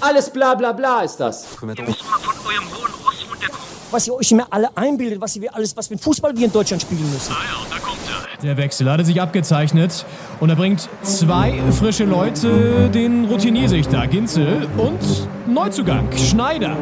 [0.00, 1.44] Alles bla bla bla ist das.
[1.60, 3.68] Ihr müsst mal von eurem hohen Ross runterkommen.
[3.90, 6.52] Was ihr euch immer alle einbildet, was ihr alles, was für ein Fußball wir in
[6.52, 7.32] Deutschland spielen müssen.
[7.32, 8.42] Ah ja, da kommt er.
[8.42, 10.04] Der Wechsel hatte sich abgezeichnet
[10.40, 15.00] und er bringt zwei frische Leute, den Routiniersichter Ginzel und
[15.46, 16.76] Neuzugang Schneider.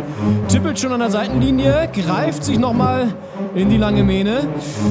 [0.49, 3.15] Tippelt schon an der Seitenlinie, greift sich nochmal
[3.55, 4.47] in die lange Mähne.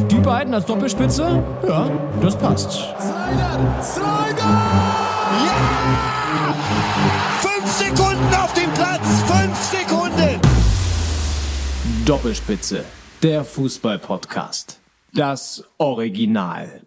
[0.09, 1.89] Die beiden als Doppelspitze, ja,
[2.21, 2.71] das passt.
[2.71, 3.83] Slider!
[3.83, 4.84] Slider!
[7.65, 9.23] Fünf Sekunden auf dem Platz!
[9.23, 10.39] Fünf Sekunden!
[12.05, 12.85] Doppelspitze,
[13.23, 14.79] der Fußball-Podcast.
[15.13, 16.83] Das Original.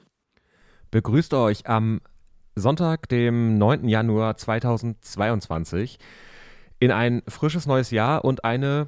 [0.92, 2.00] Begrüßt euch am
[2.54, 3.88] Sonntag, dem 9.
[3.88, 5.98] Januar 2022
[6.78, 8.86] in ein frisches neues Jahr und eine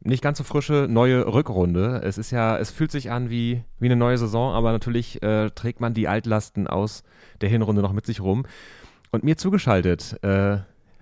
[0.00, 2.02] nicht ganz so frische neue Rückrunde.
[2.04, 5.48] Es ist ja, es fühlt sich an wie, wie eine neue Saison, aber natürlich äh,
[5.48, 7.02] trägt man die Altlasten aus
[7.40, 8.44] der Hinrunde noch mit sich rum.
[9.10, 10.58] Und mir zugeschaltet äh,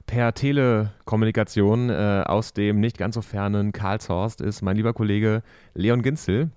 [0.08, 5.42] per Telekommunikation äh, aus dem nicht ganz so fernen Karlshorst ist mein lieber Kollege
[5.74, 6.50] Leon Ginzel.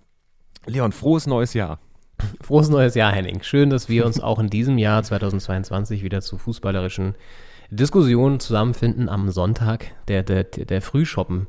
[0.66, 1.80] Leon, frohes neues Jahr.
[2.42, 3.44] Frohes neues Jahr, Henning.
[3.44, 7.16] Schön, dass wir uns auch in diesem Jahr 2022 wieder zu fußballerischen
[7.70, 11.48] Diskussionen zusammenfinden am Sonntag, der, der, der Frühshoppen.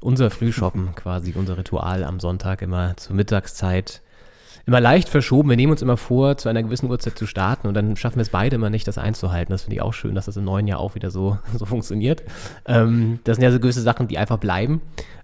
[0.00, 4.02] Unser Frühshoppen quasi, unser Ritual am Sonntag immer zur Mittagszeit.
[4.68, 5.48] Immer leicht verschoben.
[5.48, 8.20] Wir nehmen uns immer vor, zu einer gewissen Uhrzeit zu starten und dann schaffen wir
[8.20, 9.50] es beide immer nicht, das einzuhalten.
[9.50, 12.22] Das finde ich auch schön, dass das im neuen Jahr auch wieder so, so funktioniert.
[12.66, 14.82] Ähm, das sind ja so gewisse Sachen, die einfach bleiben.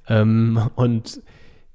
[0.09, 1.21] Ähm, und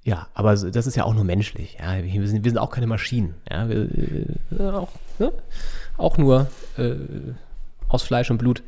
[0.04, 1.78] ja, aber das ist ja auch nur menschlich.
[1.80, 3.36] Ja, wir, sind, wir sind auch keine Maschinen.
[3.48, 3.88] Ja, wir,
[4.58, 5.32] äh, auch, ne?
[5.96, 6.96] auch nur äh,
[7.88, 8.64] aus Fleisch und Blut.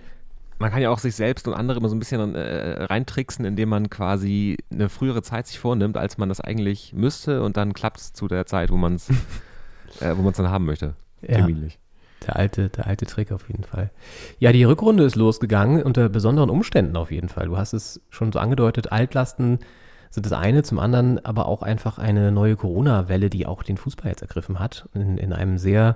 [0.62, 3.70] Man kann ja auch sich selbst und andere immer so ein bisschen äh, reintricksen, indem
[3.70, 8.00] man quasi eine frühere Zeit sich vornimmt, als man das eigentlich müsste und dann klappt
[8.00, 9.10] es zu der Zeit, wo man es
[10.00, 10.94] äh, wo man's dann haben möchte.
[11.24, 11.38] Ja.
[11.38, 11.80] Terminlich.
[12.28, 13.90] Der alte, der alte Trick auf jeden Fall.
[14.38, 17.48] Ja, die Rückrunde ist losgegangen unter besonderen Umständen auf jeden Fall.
[17.48, 19.58] Du hast es schon so angedeutet, Altlasten
[20.12, 24.12] sind das eine, zum anderen aber auch einfach eine neue Corona-Welle, die auch den Fußball
[24.12, 25.96] jetzt ergriffen hat, in, in einem sehr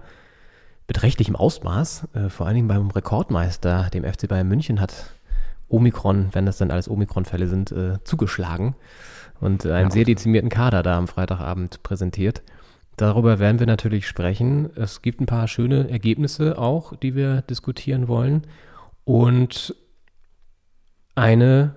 [0.88, 2.08] beträchtlichem Ausmaß.
[2.14, 4.94] Äh, vor allen Dingen beim Rekordmeister, dem FC Bayern München, hat
[5.68, 8.76] Omikron, wenn das dann alles Omikron-Fälle sind, äh, zugeschlagen
[9.40, 12.44] und einen Ja, sehr dezimierten Kader da am Freitagabend präsentiert.
[12.98, 14.70] Darüber werden wir natürlich sprechen.
[14.76, 18.44] Es gibt ein paar schöne Ergebnisse auch, die wir diskutieren wollen.
[19.04, 19.76] Und
[21.16, 21.76] eine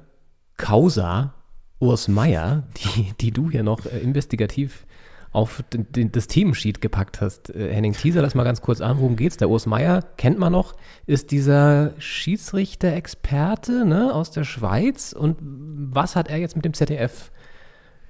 [0.56, 1.34] Causa
[1.80, 4.86] Urs Meier, die, die du ja noch äh, investigativ
[5.32, 7.54] auf den, den, das Themensheet gepackt hast.
[7.54, 8.98] Äh, Henning, teaser das mal ganz kurz an.
[8.98, 9.36] Worum geht's?
[9.36, 10.74] Der Urs Meier, kennt man noch,
[11.06, 15.12] ist dieser Schiedsrichter-Experte ne, aus der Schweiz.
[15.12, 17.30] Und was hat er jetzt mit dem ZDF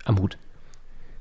[0.04, 0.38] am Hut?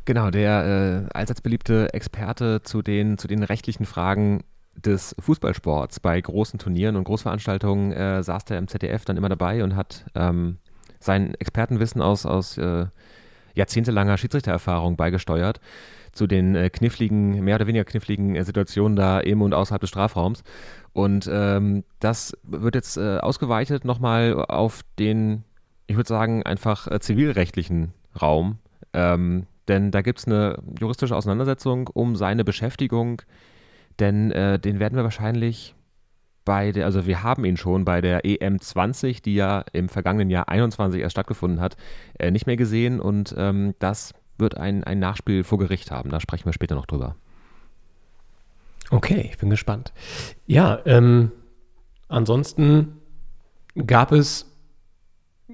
[0.05, 4.43] Genau, der äh, allseits beliebte Experte zu den, zu den rechtlichen Fragen
[4.75, 5.99] des Fußballsports.
[5.99, 10.05] Bei großen Turnieren und Großveranstaltungen äh, saß der im ZDF dann immer dabei und hat
[10.15, 10.59] ähm,
[10.99, 12.85] sein Expertenwissen aus, aus äh,
[13.57, 15.59] jahrzehntelanger Schiedsrichtererfahrung beigesteuert
[16.11, 19.89] zu den äh, kniffligen, mehr oder weniger kniffligen äh, Situationen da im und außerhalb des
[19.89, 20.43] Strafraums.
[20.93, 25.43] Und ähm, das wird jetzt äh, ausgeweitet nochmal auf den,
[25.85, 28.59] ich würde sagen, einfach äh, zivilrechtlichen Raum.
[28.93, 33.21] Ähm, denn da gibt es eine juristische Auseinandersetzung um seine Beschäftigung,
[33.99, 35.73] denn den werden wir wahrscheinlich
[36.47, 40.47] bei der, also wir haben ihn schon bei der EM20, die ja im vergangenen Jahr
[40.47, 41.75] 21 erst stattgefunden hat,
[42.17, 46.09] äh, nicht mehr gesehen und ähm, das wird ein, ein Nachspiel vor Gericht haben.
[46.09, 47.17] Da sprechen wir später noch drüber.
[48.91, 49.91] Okay, ich bin gespannt.
[50.45, 51.33] Ja, ähm,
[52.07, 52.93] ansonsten
[53.85, 54.45] gab es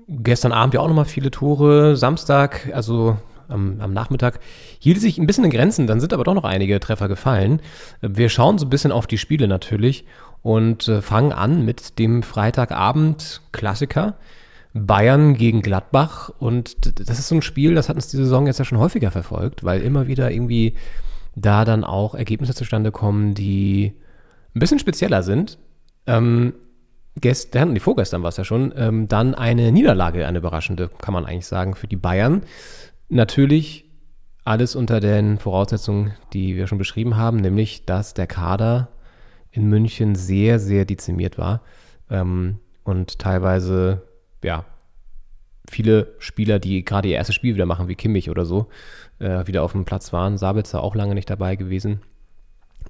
[0.08, 1.98] gestern Abend ja auch nochmal viele Tore.
[1.98, 3.18] Samstag, also
[3.48, 4.40] am, am Nachmittag,
[4.78, 5.88] hielt sich ein bisschen in Grenzen.
[5.88, 7.64] Dann sind aber doch noch einige Treffer gefallen.
[8.02, 10.06] Wir schauen so ein bisschen auf die Spiele natürlich
[10.44, 14.16] und äh, fangen an mit dem Freitagabend-Klassiker.
[14.76, 18.58] Bayern gegen Gladbach und das ist so ein Spiel, das hat uns die Saison jetzt
[18.58, 20.74] ja schon häufiger verfolgt, weil immer wieder irgendwie
[21.36, 23.94] da dann auch Ergebnisse zustande kommen, die
[24.56, 25.60] ein bisschen spezieller sind.
[26.08, 26.54] Ähm,
[27.22, 31.26] gestern, nee, vorgestern war es ja schon, ähm, dann eine Niederlage, eine überraschende, kann man
[31.26, 32.42] eigentlich sagen, für die Bayern.
[33.10, 33.86] Natürlich
[34.44, 38.90] alles unter den Voraussetzungen, die wir schon beschrieben haben, nämlich, dass der Kader
[39.54, 41.62] in München sehr, sehr dezimiert war
[42.10, 44.02] ähm, und teilweise,
[44.44, 44.66] ja,
[45.70, 48.68] viele Spieler, die gerade ihr erstes Spiel wieder machen, wie Kimmich oder so,
[49.20, 50.38] äh, wieder auf dem Platz waren.
[50.38, 52.02] Sabitzer auch lange nicht dabei gewesen.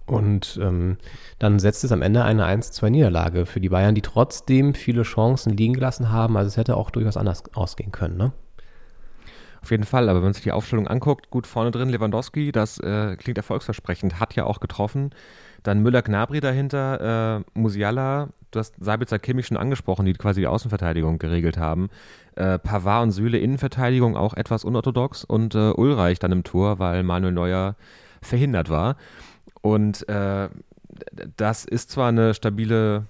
[0.06, 0.98] Und ähm,
[1.38, 5.74] dann setzt es am Ende eine 1-2-Niederlage für die Bayern, die trotzdem viele Chancen liegen
[5.74, 6.36] gelassen haben.
[6.36, 8.34] Also es hätte auch durchaus anders ausgehen können, ne?
[9.62, 12.80] Auf jeden Fall, aber wenn man sich die Aufstellung anguckt, gut vorne drin Lewandowski, das
[12.80, 15.12] äh, klingt erfolgsversprechend, hat ja auch getroffen.
[15.64, 21.20] Dann Müller-Gnabry dahinter, äh, Musiala, du hast Sabitzer Kimmich schon angesprochen, die quasi die Außenverteidigung
[21.20, 21.90] geregelt haben.
[22.36, 27.04] Äh, Pavard und Süle Innenverteidigung auch etwas unorthodox und äh, Ulreich dann im Tor, weil
[27.04, 27.76] Manuel Neuer
[28.22, 28.98] verhindert war.
[29.62, 30.50] Und äh,
[31.38, 33.06] das ist zwar eine stabile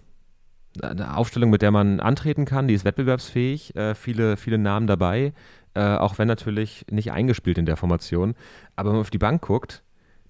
[0.82, 5.34] eine Aufstellung, mit der man antreten kann, die ist wettbewerbsfähig, äh, viele, viele Namen dabei,
[5.76, 8.36] äh, auch wenn natürlich nicht eingespielt in der Formation.
[8.76, 9.84] Aber wenn man auf die Bank guckt,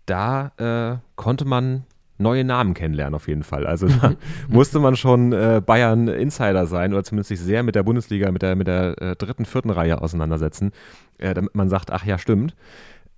[0.06, 1.86] da äh, konnte man
[2.24, 3.68] neue Namen kennenlernen auf jeden Fall.
[3.68, 4.16] Also da
[4.48, 8.42] musste man schon äh, Bayern Insider sein oder zumindest sich sehr mit der Bundesliga, mit
[8.42, 10.72] der, mit der äh, dritten, vierten Reihe auseinandersetzen,
[11.20, 12.56] äh, damit man sagt, ach ja, stimmt.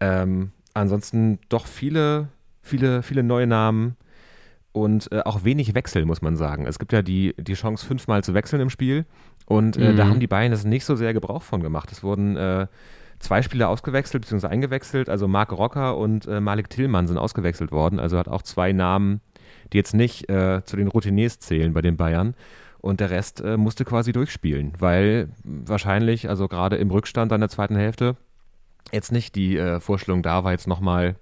[0.01, 2.27] Ähm, ansonsten doch viele,
[2.61, 3.95] viele, viele neue Namen
[4.73, 6.65] und äh, auch wenig Wechsel, muss man sagen.
[6.65, 9.05] Es gibt ja die, die Chance, fünfmal zu wechseln im Spiel
[9.45, 9.97] und äh, mhm.
[9.97, 11.91] da haben die Bayern das nicht so sehr Gebrauch von gemacht.
[11.93, 12.67] Es wurden äh,
[13.25, 14.47] zwei Spieler ausgewechselt bzw.
[14.47, 18.71] eingewechselt, also Marc Rocker und äh, Malik Tillmann sind ausgewechselt worden, also hat auch zwei
[18.71, 19.21] Namen,
[19.73, 22.35] die jetzt nicht äh, zu den Routiniers zählen bei den Bayern.
[22.79, 27.49] Und der Rest äh, musste quasi durchspielen, weil wahrscheinlich, also gerade im Rückstand an der
[27.49, 28.15] zweiten Hälfte,
[28.91, 31.15] jetzt nicht die Vorstellung da war, jetzt nochmal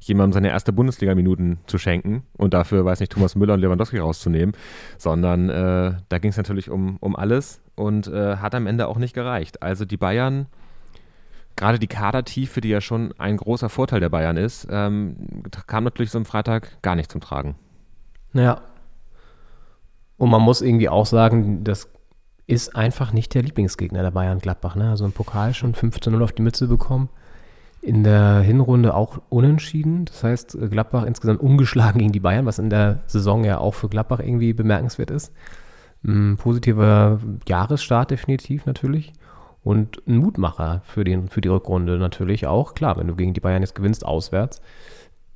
[0.00, 4.54] jemandem seine erste Bundesliga-Minuten zu schenken und dafür, weiß nicht, Thomas Müller und Lewandowski rauszunehmen,
[4.98, 8.98] sondern äh, da ging es natürlich um, um alles und äh, hat am Ende auch
[8.98, 9.62] nicht gereicht.
[9.62, 10.46] Also die Bayern,
[11.60, 15.16] gerade die Kadertiefe, die ja schon ein großer Vorteil der Bayern ist, ähm,
[15.66, 17.54] kam natürlich so am Freitag gar nicht zum Tragen.
[18.32, 18.62] Ja.
[20.16, 21.88] Und man muss irgendwie auch sagen, das
[22.46, 24.74] ist einfach nicht der Lieblingsgegner der Bayern Gladbach.
[24.74, 24.88] Ne?
[24.88, 27.10] Also im Pokal schon 15-0 auf die Mütze bekommen
[27.82, 30.04] in der Hinrunde auch unentschieden.
[30.04, 33.88] Das heißt, Gladbach insgesamt ungeschlagen gegen die Bayern, was in der Saison ja auch für
[33.88, 35.32] Gladbach irgendwie bemerkenswert ist.
[36.02, 39.12] Ein positiver Jahresstart definitiv natürlich.
[39.62, 42.74] Und ein Mutmacher für, den, für die Rückrunde natürlich auch.
[42.74, 44.62] Klar, wenn du gegen die Bayern jetzt gewinnst, auswärts,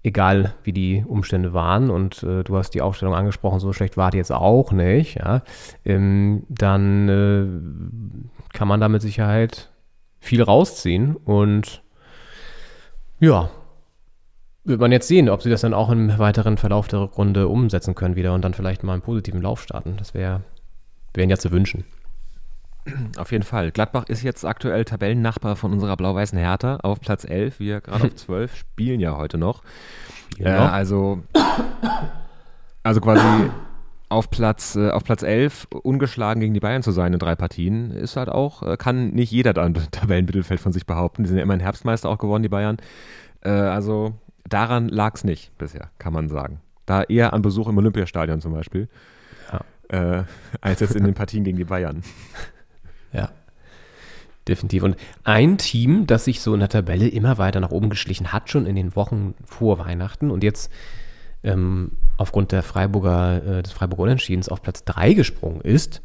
[0.03, 4.11] egal wie die Umstände waren, und äh, du hast die Aufstellung angesprochen, so schlecht war
[4.11, 5.43] die jetzt auch nicht, ja,
[5.85, 9.71] ähm, dann äh, kann man da mit Sicherheit
[10.21, 11.17] viel rausziehen.
[11.17, 11.83] Und
[13.21, 13.51] ja,
[14.65, 17.95] wird man jetzt sehen, ob sie das dann auch im weiteren Verlauf der Rückrunde umsetzen
[17.95, 19.97] können wieder und dann vielleicht mal einen positiven Lauf starten.
[19.99, 20.41] Das wäre
[21.13, 21.85] wären ja zu wünschen.
[23.17, 23.71] Auf jeden Fall.
[23.71, 27.61] Gladbach ist jetzt aktuell Tabellennachbar von unserer blau-weißen Hertha auf Platz 11.
[27.61, 29.63] Wir gerade auf 12 spielen ja heute noch.
[30.39, 31.23] Äh, also,
[32.83, 33.51] also quasi
[34.09, 37.91] auf Platz, äh, auf Platz 11 ungeschlagen gegen die Bayern zu sein in drei Partien,
[37.91, 41.25] ist halt auch, äh, kann nicht jeder da im Tabellenmittelfeld von sich behaupten.
[41.25, 42.77] Die sind ja immer ein Herbstmeister auch geworden, die Bayern.
[43.43, 44.15] Äh, also
[44.49, 46.61] daran lag es nicht bisher, kann man sagen.
[46.87, 48.89] Da eher an Besuch im Olympiastadion zum Beispiel,
[49.51, 50.19] ja.
[50.19, 50.25] äh,
[50.61, 52.03] als jetzt in den Partien gegen die Bayern.
[53.15, 53.31] Ja.
[54.47, 54.83] Definitiv.
[54.83, 58.51] Und ein Team, das sich so in der Tabelle immer weiter nach oben geschlichen hat,
[58.51, 60.71] schon in den Wochen vor Weihnachten und jetzt
[61.43, 66.03] ähm, aufgrund der Freiburger, äh, des Freiburger Unentschiedens auf Platz 3 gesprungen ist,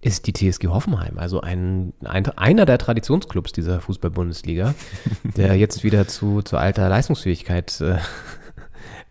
[0.00, 1.18] ist die TSG Hoffenheim.
[1.18, 4.74] Also ein, ein einer der Traditionsclubs dieser Fußball-Bundesliga,
[5.36, 7.98] der jetzt wieder zu, zu alter Leistungsfähigkeit äh,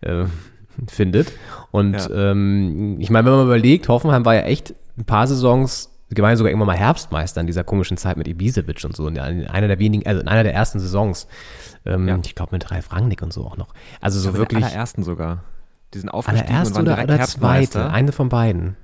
[0.00, 0.26] äh,
[0.88, 1.32] findet.
[1.70, 2.30] Und ja.
[2.30, 6.36] ähm, ich meine, wenn man überlegt, Hoffenheim war ja echt ein paar Saisons die waren
[6.36, 9.06] sogar irgendwann mal Herbstmeister in dieser komischen Zeit mit Ibisevic und so.
[9.06, 11.26] In einer der wenigen, also in einer der ersten Saisons.
[11.84, 12.18] Ähm, ja.
[12.24, 13.74] Ich glaube mit Ralf Rangnick und so auch noch.
[14.00, 14.60] Also so wirklich.
[14.60, 15.44] In allerersten sogar.
[15.92, 18.76] Die sind aufgestiegen allererste und waren direkt oder zweite, eine von beiden.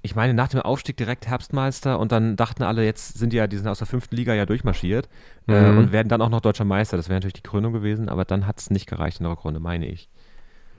[0.00, 3.46] Ich meine, nach dem Aufstieg direkt Herbstmeister und dann dachten alle, jetzt sind die ja,
[3.46, 5.08] die sind aus der fünften Liga ja durchmarschiert
[5.48, 5.76] äh, mhm.
[5.76, 6.96] äh, und werden dann auch noch deutscher Meister.
[6.96, 9.60] Das wäre natürlich die Krönung gewesen, aber dann hat es nicht gereicht in der Rückrunde,
[9.60, 10.08] meine ich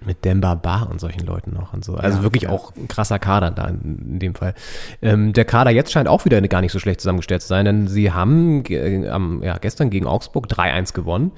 [0.06, 1.96] mit Demba Ba und solchen Leuten noch und so.
[1.96, 2.50] Also ja, wirklich ja.
[2.50, 4.54] auch ein krasser Kader da in, dem Fall.
[5.02, 7.88] Ähm, der Kader jetzt scheint auch wieder gar nicht so schlecht zusammengestellt zu sein, denn
[7.88, 9.06] sie haben äh,
[9.46, 11.32] ja, gestern gegen Augsburg 3-1 gewonnen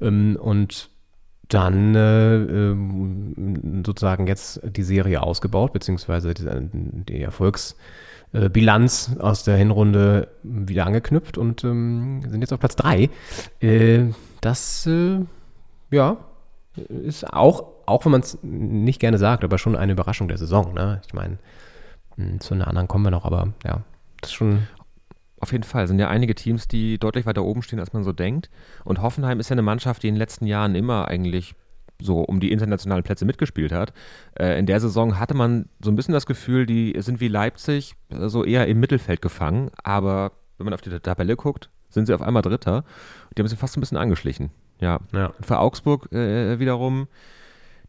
[0.00, 0.90] ähm, und
[1.48, 2.76] dann äh, äh,
[3.84, 12.22] sozusagen jetzt die Serie ausgebaut, beziehungsweise die, Erfolgsbilanz aus der Hinrunde wieder angeknüpft und ähm,
[12.28, 13.10] sind jetzt auf Platz 3.
[13.60, 14.04] Äh,
[14.40, 15.18] das, äh,
[15.90, 16.16] ja,
[16.88, 20.74] ist auch auch wenn man es nicht gerne sagt, aber schon eine Überraschung der Saison.
[20.74, 21.00] Ne?
[21.06, 21.38] Ich meine,
[22.16, 23.82] hm, zu einer anderen kommen wir noch, aber ja,
[24.20, 24.66] das ist schon.
[25.40, 28.12] Auf jeden Fall sind ja einige Teams, die deutlich weiter oben stehen, als man so
[28.12, 28.48] denkt.
[28.84, 31.54] Und Hoffenheim ist ja eine Mannschaft, die in den letzten Jahren immer eigentlich
[32.00, 33.92] so um die internationalen Plätze mitgespielt hat.
[34.38, 37.94] Äh, in der Saison hatte man so ein bisschen das Gefühl, die sind wie Leipzig
[38.10, 39.70] so eher im Mittelfeld gefangen.
[39.82, 42.84] Aber wenn man auf die Tabelle guckt, sind sie auf einmal Dritter.
[43.36, 44.50] Die haben sich fast ein bisschen angeschlichen.
[44.80, 45.00] Ja.
[45.12, 45.32] ja.
[45.40, 47.06] für Augsburg äh, wiederum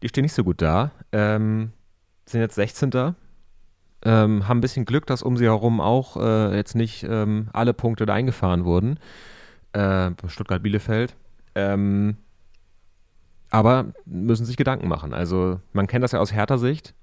[0.02, 0.90] die stehen nicht so gut da.
[1.12, 1.72] Ähm,
[2.26, 3.14] sind jetzt 16.
[4.04, 7.74] Ähm, haben ein bisschen Glück, dass um sie herum auch äh, jetzt nicht ähm, alle
[7.74, 8.98] Punkte da eingefahren wurden.
[9.72, 11.14] Äh, Stuttgart-Bielefeld.
[11.54, 12.16] Ähm,
[13.50, 15.14] aber müssen sich Gedanken machen.
[15.14, 16.94] Also man kennt das ja aus härter Sicht.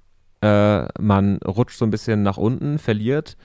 [0.42, 3.38] Äh, man rutscht so ein bisschen nach unten, verliert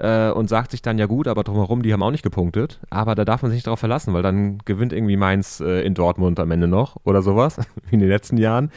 [0.00, 2.80] äh, und sagt sich dann, ja gut, aber drumherum, die haben auch nicht gepunktet.
[2.90, 5.94] Aber da darf man sich nicht darauf verlassen, weil dann gewinnt irgendwie Mainz äh, in
[5.94, 8.70] Dortmund am Ende noch oder sowas, wie in den letzten Jahren.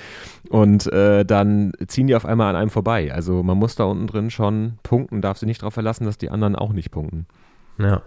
[0.50, 3.14] Und äh, dann ziehen die auf einmal an einem vorbei.
[3.14, 6.30] Also man muss da unten drin schon punkten, darf sich nicht darauf verlassen, dass die
[6.30, 7.26] anderen auch nicht punkten.
[7.78, 8.02] Ja.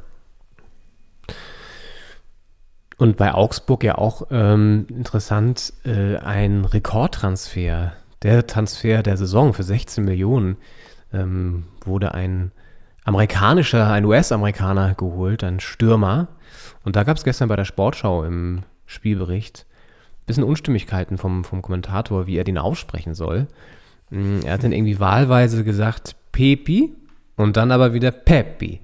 [2.99, 7.93] Und bei Augsburg ja auch ähm, interessant, äh, ein Rekordtransfer.
[8.23, 10.57] Der Transfer der Saison für 16 Millionen
[11.13, 12.53] ähm, wurde ein
[13.07, 16.29] amerikanischer, ein US-Amerikaner geholt, ein Stürmer.
[16.85, 21.63] Und da gab es gestern bei der Sportschau im Spielbericht ein bisschen Unstimmigkeiten vom, vom
[21.63, 23.47] Kommentator, wie er den aussprechen soll.
[24.11, 26.95] Mm, Er hat dann irgendwie wahlweise gesagt Pepi
[27.37, 28.81] und dann aber wieder Peppi.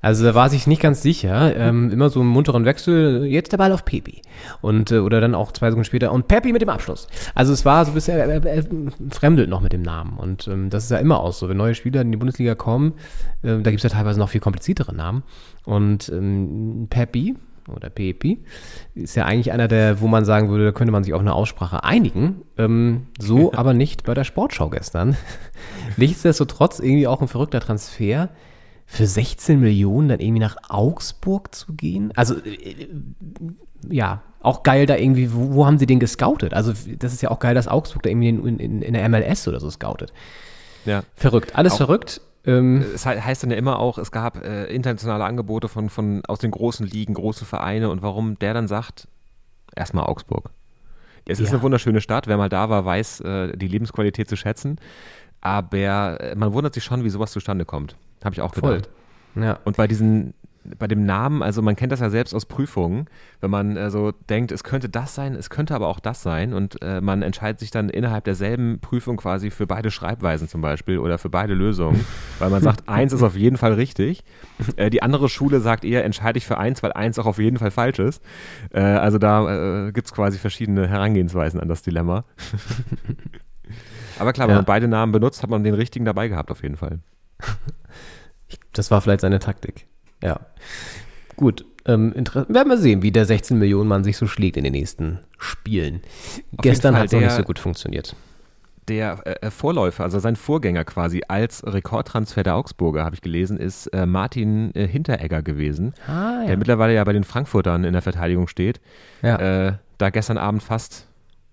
[0.00, 1.56] Also da war sich nicht ganz sicher.
[1.56, 4.22] Ähm, immer so im munteren Wechsel, jetzt der Ball auf Pepi.
[4.60, 7.06] Und, äh, oder dann auch zwei Sekunden später, und Peppi mit dem Abschluss.
[7.34, 8.64] Also es war so ein bisschen, er, er, er
[9.10, 10.16] fremdelt noch mit dem Namen.
[10.16, 11.48] Und ähm, das ist ja immer auch so.
[11.48, 12.94] Wenn neue Spieler in die Bundesliga kommen,
[13.42, 15.22] äh, da gibt es ja teilweise noch viel kompliziertere Namen.
[15.64, 17.36] Und ähm, Peppi
[17.68, 18.42] oder Pepi
[18.94, 21.34] ist ja eigentlich einer der, wo man sagen würde, da könnte man sich auf eine
[21.34, 22.42] Aussprache einigen.
[22.58, 25.16] Ähm, so aber nicht bei der Sportschau gestern.
[25.96, 28.30] Nichtsdestotrotz irgendwie auch ein verrückter Transfer
[28.94, 32.12] für 16 Millionen dann irgendwie nach Augsburg zu gehen.
[32.14, 32.88] Also, äh,
[33.88, 36.52] ja, auch geil da irgendwie, wo, wo haben sie den gescoutet?
[36.52, 39.48] Also, das ist ja auch geil, dass Augsburg da irgendwie in, in, in der MLS
[39.48, 40.12] oder so scoutet.
[40.84, 41.04] Ja.
[41.16, 42.20] Verrückt, alles Auch- verrückt.
[42.44, 46.22] Ähm, Es he- heißt dann ja immer auch, es gab äh, internationale Angebote von, von
[46.26, 49.06] aus den großen Ligen, große Vereine und warum der dann sagt,
[49.76, 50.50] erstmal Augsburg.
[51.24, 51.54] Es ist Ja.
[51.54, 54.76] eine wunderschöne Stadt, wer mal da war, weiß äh, die Lebensqualität zu schätzen,
[55.40, 57.96] aber äh, man wundert sich schon, wie sowas zustande kommt.
[58.24, 58.76] Habe ich auch voll.
[58.76, 58.90] gedacht.
[59.34, 59.58] Ja.
[59.64, 60.34] Und bei diesen,
[60.78, 63.06] bei dem Namen, also man kennt das ja selbst aus Prüfungen,
[63.40, 66.52] wenn man äh, so denkt, es könnte das sein, es könnte aber auch das sein
[66.52, 70.98] und äh, man entscheidet sich dann innerhalb derselben Prüfung quasi für beide Schreibweisen zum Beispiel
[70.98, 72.04] oder für beide Lösungen,
[72.38, 74.22] weil man sagt, eins ist auf jeden Fall richtig.
[74.76, 77.56] Äh, die andere Schule sagt eher, entscheide ich für eins, weil eins auch auf jeden
[77.56, 78.22] Fall falsch ist.
[78.70, 82.24] Äh, also da äh, gibt es quasi verschiedene Herangehensweisen an das Dilemma.
[84.18, 84.58] aber klar, wenn Ja.
[84.58, 87.00] man beide Namen benutzt, hat man den richtigen dabei gehabt auf jeden Fall.
[88.72, 89.86] Das war vielleicht seine Taktik.
[90.22, 90.40] Ja.
[91.36, 91.64] Gut.
[91.84, 95.18] Ähm, werden wir sehen, wie der 16 Millionen Mann sich so schlägt in den nächsten
[95.36, 96.00] Spielen.
[96.52, 98.14] Gestern Fall hat es noch nicht so gut funktioniert.
[98.88, 103.88] der äh, Vorläufer, also sein Vorgänger quasi als Rekordtransfer der Augsburger, habe ich gelesen, ist
[103.88, 108.48] äh, Martin äh, Hinteregger gewesen, Ah, der mittlerweile ja bei den Frankfurtern in der Verteidigung
[108.48, 108.80] steht.
[109.22, 109.68] Ja.
[109.68, 111.06] Äh, da gestern Abend fast,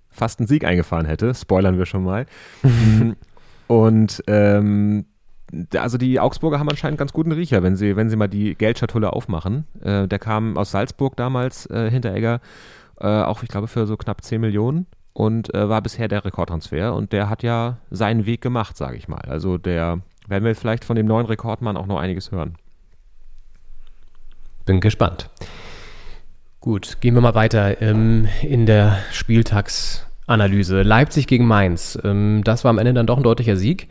[0.10, 2.26] fast einen Sieg eingefahren hätte, spoilern wir schon mal.
[3.68, 5.06] Und ähm,
[5.76, 9.14] also die Augsburger haben anscheinend ganz guten Riecher, wenn sie, wenn sie mal die Geldschatulle
[9.14, 9.66] aufmachen.
[9.82, 12.42] Äh, der kam aus Salzburg damals, äh, Hinteregger,
[13.00, 16.94] äh, auch ich glaube für so knapp 10 Millionen und äh, war bisher der Rekordtransfer
[16.94, 19.22] und der hat ja seinen Weg gemacht, sage ich mal.
[19.28, 22.56] Also der werden wir vielleicht von dem neuen Rekordmann auch noch einiges hören.
[24.66, 25.30] Bin gespannt.
[26.60, 30.84] Gut, gehen wir mal weiter ähm, in der Spieltagsanalyse.
[30.84, 31.98] Leipzig gegen Mainz.
[32.04, 33.88] Ähm, das war am Ende dann doch ein deutlicher Sieg.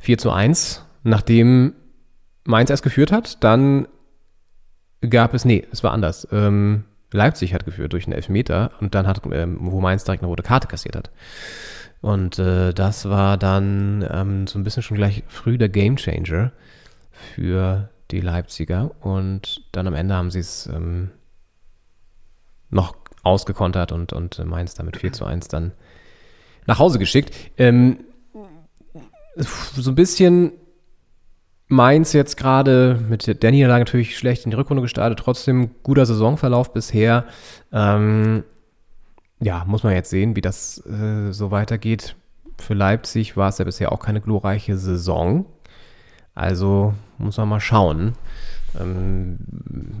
[0.00, 0.84] 4 zu 1.
[1.02, 1.74] Nachdem
[2.44, 3.88] Mainz erst geführt hat, dann
[5.08, 6.28] gab es, nee, es war anders.
[6.30, 10.28] Ähm, Leipzig hat geführt durch einen Elfmeter und dann hat, ähm, wo Mainz direkt eine
[10.28, 11.10] rote Karte kassiert hat.
[12.00, 16.52] Und äh, das war dann ähm, so ein bisschen schon gleich früh der Gamechanger
[17.10, 18.92] für die Leipziger.
[19.00, 21.10] Und dann am Ende haben sie es ähm,
[22.70, 25.72] noch ausgekontert und, und Mainz damit 4 zu 1 dann
[26.66, 27.34] nach Hause geschickt.
[27.58, 27.98] Ähm,
[29.36, 30.52] so ein bisschen
[31.70, 36.04] Mainz jetzt gerade mit der- der Niederlage natürlich schlecht in die Rückrunde gestartet, trotzdem guter
[36.06, 37.24] Saisonverlauf bisher.
[37.72, 38.44] Ähm,
[39.40, 42.16] ja, muss man jetzt sehen, wie das äh, so weitergeht.
[42.58, 45.46] Für Leipzig war es ja bisher auch keine glorreiche Saison.
[46.34, 48.14] Also muss man mal schauen,
[48.78, 49.38] ähm,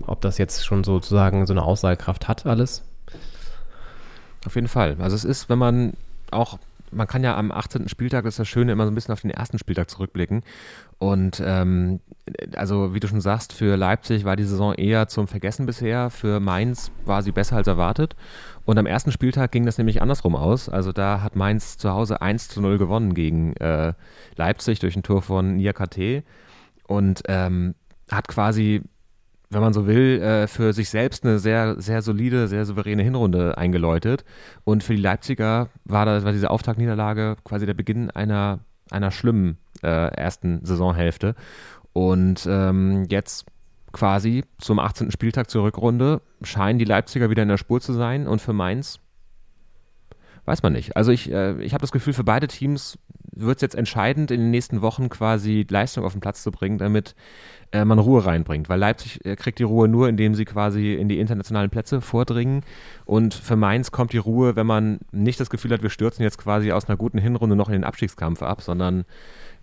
[0.06, 2.82] ob das jetzt schon sozusagen so eine Aussagekraft hat, alles.
[4.46, 4.96] Auf jeden Fall.
[5.00, 5.92] Also es ist, wenn man
[6.30, 6.58] auch,
[6.92, 7.88] man kann ja am 18.
[7.88, 10.42] Spieltag, das ist das Schöne, immer so ein bisschen auf den ersten Spieltag zurückblicken.
[11.00, 12.00] Und ähm,
[12.54, 16.10] also wie du schon sagst, für Leipzig war die Saison eher zum Vergessen bisher.
[16.10, 18.16] Für Mainz war sie besser als erwartet.
[18.66, 20.68] Und am ersten Spieltag ging das nämlich andersrum aus.
[20.68, 23.94] Also da hat Mainz zu Hause 1 zu 0 gewonnen gegen äh,
[24.36, 26.22] Leipzig durch ein Tor von Niakate.
[26.86, 27.74] Und ähm,
[28.10, 28.82] hat quasi
[29.52, 33.58] wenn man so will, äh, für sich selbst eine sehr, sehr solide, sehr souveräne Hinrunde
[33.58, 34.24] eingeläutet.
[34.62, 38.60] Und für die Leipziger war, das, war diese Auftaktniederlage quasi der Beginn einer,
[38.92, 41.34] einer schlimmen äh, ersten Saisonhälfte.
[41.92, 43.46] Und ähm, jetzt
[43.92, 45.10] quasi zum 18.
[45.10, 48.26] Spieltag zur Rückrunde scheinen die Leipziger wieder in der Spur zu sein.
[48.26, 49.00] Und für Mainz
[50.44, 50.96] weiß man nicht.
[50.96, 52.98] Also ich, äh, ich habe das Gefühl, für beide Teams
[53.32, 56.78] wird es jetzt entscheidend, in den nächsten Wochen quasi Leistung auf den Platz zu bringen,
[56.78, 57.14] damit
[57.72, 58.68] äh, man Ruhe reinbringt.
[58.68, 62.62] Weil Leipzig äh, kriegt die Ruhe nur, indem sie quasi in die internationalen Plätze vordringen.
[63.04, 66.38] Und für Mainz kommt die Ruhe, wenn man nicht das Gefühl hat, wir stürzen jetzt
[66.38, 69.04] quasi aus einer guten Hinrunde noch in den Abstiegskampf ab, sondern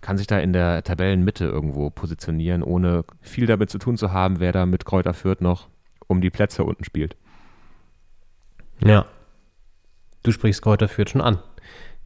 [0.00, 4.40] kann sich da in der Tabellenmitte irgendwo positionieren, ohne viel damit zu tun zu haben,
[4.40, 5.68] wer da mit Kräuter Fürth noch
[6.06, 7.16] um die Plätze unten spielt.
[8.82, 9.06] Ja.
[10.22, 11.38] Du sprichst Kräuter Fürth schon an.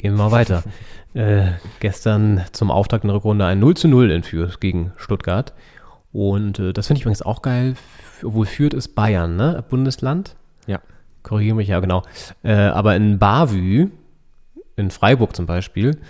[0.02, 0.64] Gehen wir mal weiter.
[1.14, 5.54] äh, gestern zum Auftakt in der Rückrunde ein 0 zu 0 in Fürth gegen Stuttgart.
[6.10, 7.74] Und äh, das finde ich übrigens auch geil,
[8.24, 9.64] obwohl Fürth ist Bayern, ne?
[9.70, 10.34] Bundesland.
[10.66, 10.80] Ja.
[11.22, 12.02] Korrigiere mich, ja, genau.
[12.42, 13.90] Äh, aber in Bavü,
[14.74, 16.00] in Freiburg zum Beispiel,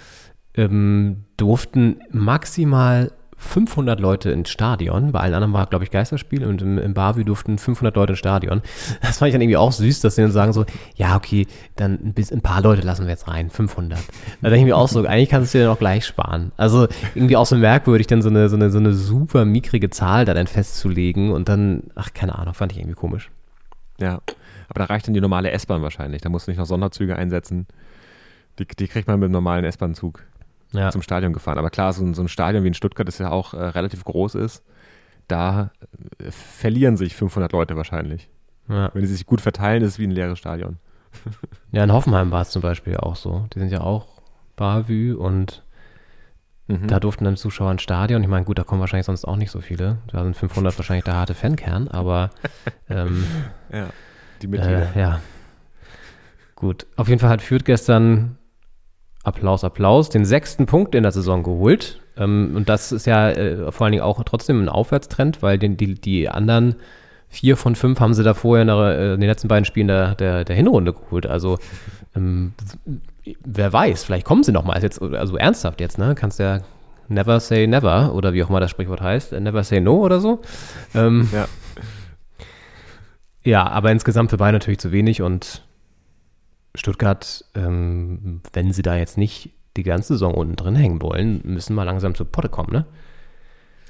[0.54, 5.12] ähm, durften maximal 500 Leute ins Stadion.
[5.12, 8.20] Bei allen anderen war, glaube ich, Geisterspiel und im, im Bavü durften 500 Leute ins
[8.20, 8.62] Stadion.
[9.02, 11.46] Das fand ich dann irgendwie auch süß, dass sie dann sagen so, ja, okay,
[11.76, 13.98] dann ein, bisschen, ein paar Leute lassen wir jetzt rein, 500.
[14.40, 16.52] Da denke ich mir auch so, eigentlich kannst du dir dann auch gleich sparen.
[16.56, 20.24] Also irgendwie auch so merkwürdig, dann so eine, so eine, so eine super mickrige Zahl
[20.24, 23.30] da dann festzulegen und dann, ach, keine Ahnung, fand ich irgendwie komisch.
[24.00, 24.20] Ja.
[24.68, 26.22] Aber da reicht dann die normale S-Bahn wahrscheinlich.
[26.22, 27.66] Da musst du nicht noch Sonderzüge einsetzen.
[28.58, 30.22] Die, die kriegt man mit dem normalen S-Bahn-Zug
[30.72, 30.90] Ja.
[30.90, 31.58] zum Stadion gefahren.
[31.58, 34.04] Aber klar, so ein, so ein Stadion wie in Stuttgart, das ja auch äh, relativ
[34.04, 34.64] groß ist,
[35.28, 35.70] da
[36.18, 38.28] äh, verlieren sich 500 Leute wahrscheinlich.
[38.68, 38.90] ja.
[38.94, 40.78] Wenn die sich gut verteilen, ist es wie ein leeres Stadion.
[41.72, 43.46] Ja, in Hoffenheim war es zum Beispiel auch so.
[43.54, 44.20] Die sind ja auch
[44.56, 45.62] Bavü und
[46.68, 46.86] Mhm.
[46.86, 48.22] da durften dann Zuschauer ins Stadion.
[48.22, 49.98] Ich meine, gut, da kommen wahrscheinlich sonst auch nicht so viele.
[50.06, 52.30] Da sind 500 wahrscheinlich der harte Fankern, aber
[52.88, 53.26] ähm,
[53.72, 53.88] ja,
[54.40, 54.94] die Mitglieder.
[54.94, 55.20] äh, ja.
[56.54, 58.38] Gut, auf jeden Fall hat Fürth gestern
[59.24, 62.00] Applaus, Applaus, den sechsten Punkt in der Saison geholt.
[62.16, 65.76] Ähm, und das ist ja äh, vor allen Dingen auch trotzdem ein Aufwärtstrend, weil den,
[65.76, 66.74] die, die anderen
[67.28, 69.88] vier von fünf haben sie da vorher in, der, äh, in den letzten beiden Spielen
[69.88, 71.26] der, der, der Hinrunde geholt.
[71.26, 71.58] Also
[72.14, 72.52] ähm,
[73.44, 74.80] wer weiß, vielleicht kommen sie noch mal.
[74.82, 76.14] Jetzt, also ernsthaft jetzt, ne?
[76.14, 76.60] Kannst ja
[77.08, 80.20] never say never oder wie auch immer das Sprichwort heißt, äh, never say no oder
[80.20, 80.40] so.
[80.94, 81.46] Ähm, Ja.
[83.44, 85.62] ja, aber insgesamt für beide natürlich zu wenig und
[86.74, 91.74] Stuttgart, ähm, wenn sie da jetzt nicht die ganze Saison unten drin hängen wollen, müssen
[91.74, 92.86] mal langsam zur Potte kommen, ne?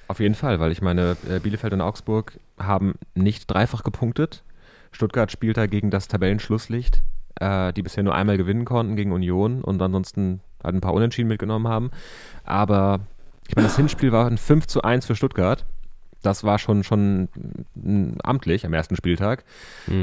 [0.09, 4.43] Auf jeden Fall, weil ich meine, äh, Bielefeld und Augsburg haben nicht dreifach gepunktet.
[4.91, 7.03] Stuttgart spielt da gegen das Tabellenschlusslicht,
[7.37, 11.29] äh, die bisher nur einmal gewinnen konnten gegen Union und ansonsten halt ein paar Unentschieden
[11.29, 11.91] mitgenommen haben.
[12.45, 13.01] Aber
[13.49, 15.65] ich meine, das Hinspiel war ein 5 zu 1 für Stuttgart.
[16.23, 17.29] Das war schon, schon
[17.75, 19.45] mm, amtlich am ersten Spieltag.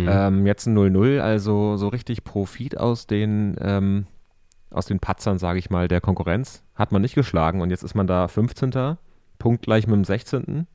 [0.08, 4.06] Ähm, jetzt ein 0-0, also so richtig Profit aus den, ähm,
[4.70, 7.96] aus den Patzern, sage ich mal, der Konkurrenz hat man nicht geschlagen und jetzt ist
[7.96, 8.98] man da 15.
[9.40, 10.68] punktgleich mit dem 16.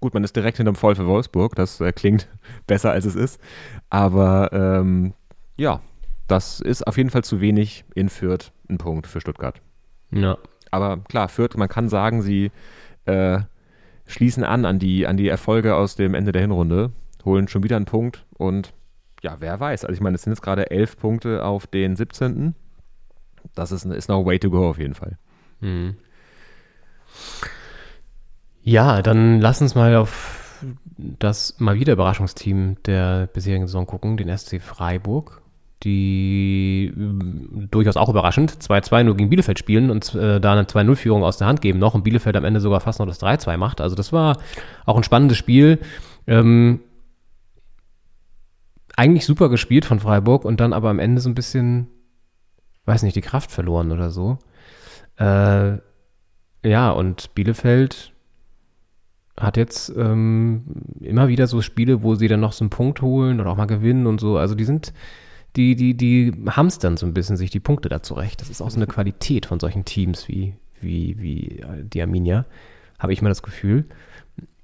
[0.00, 2.28] Gut, man ist direkt hinterm Voll für Wolfsburg, das äh, klingt
[2.66, 3.40] besser als es ist,
[3.88, 5.14] aber ähm,
[5.56, 5.80] ja,
[6.26, 9.60] das ist auf jeden Fall zu wenig in Fürth ein Punkt für Stuttgart.
[10.12, 10.38] Ja.
[10.70, 12.52] Aber klar, Fürth, man kann sagen, sie
[13.04, 13.40] äh,
[14.10, 16.92] schließen an an die, an die Erfolge aus dem Ende der Hinrunde,
[17.24, 18.72] holen schon wieder einen Punkt und
[19.22, 19.84] ja, wer weiß.
[19.84, 22.54] Also ich meine, es sind jetzt gerade elf Punkte auf den 17.
[23.54, 25.18] Das ist, ist noch way to go auf jeden Fall.
[25.60, 25.96] Mhm.
[28.62, 30.64] Ja, dann lass uns mal auf
[30.98, 35.42] das mal wieder Überraschungsteam der bisherigen Saison gucken, den SC Freiburg,
[35.82, 41.24] die äh, durchaus auch überraschend 2-2 nur gegen Bielefeld spielen und äh, da eine 2-0-Führung
[41.24, 43.80] aus der Hand geben noch und Bielefeld am Ende sogar fast noch das 3-2 macht.
[43.80, 44.38] Also das war
[44.86, 45.78] auch ein spannendes Spiel.
[46.26, 46.80] Ähm,
[48.96, 51.86] eigentlich super gespielt von Freiburg und dann aber am Ende so ein bisschen,
[52.84, 54.38] weiß nicht, die Kraft verloren oder so.
[55.16, 55.78] Äh,
[56.62, 58.12] ja, und Bielefeld
[59.38, 60.64] hat jetzt ähm,
[61.00, 63.66] immer wieder so Spiele, wo sie dann noch so einen Punkt holen oder auch mal
[63.66, 64.36] gewinnen und so.
[64.36, 64.92] Also die sind,
[65.56, 68.40] die, die, die hamstern so ein bisschen sich die Punkte da zurecht.
[68.40, 72.46] Das ist auch so eine Qualität von solchen Teams wie, wie, wie äh, die Arminia,
[72.98, 73.86] habe ich mal das Gefühl,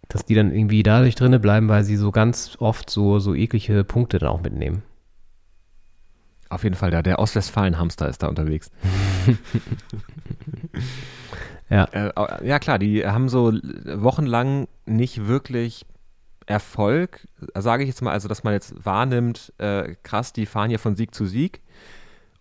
[0.09, 3.85] dass die dann irgendwie dadurch drinne bleiben, weil sie so ganz oft so, so eklige
[3.85, 4.83] Punkte dann auch mitnehmen.
[6.49, 8.71] Auf jeden Fall, der, der Ostwestfalen-Hamster ist da unterwegs.
[11.69, 11.85] Ja.
[11.85, 15.85] Äh, ja, klar, die haben so wochenlang nicht wirklich
[16.47, 20.79] Erfolg, sage ich jetzt mal, also dass man jetzt wahrnimmt, äh, krass, die fahren hier
[20.79, 21.61] von Sieg zu Sieg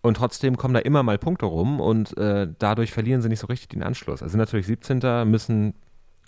[0.00, 3.48] und trotzdem kommen da immer mal Punkte rum und äh, dadurch verlieren sie nicht so
[3.48, 4.22] richtig den Anschluss.
[4.22, 5.28] Also sind natürlich 17.
[5.28, 5.74] müssen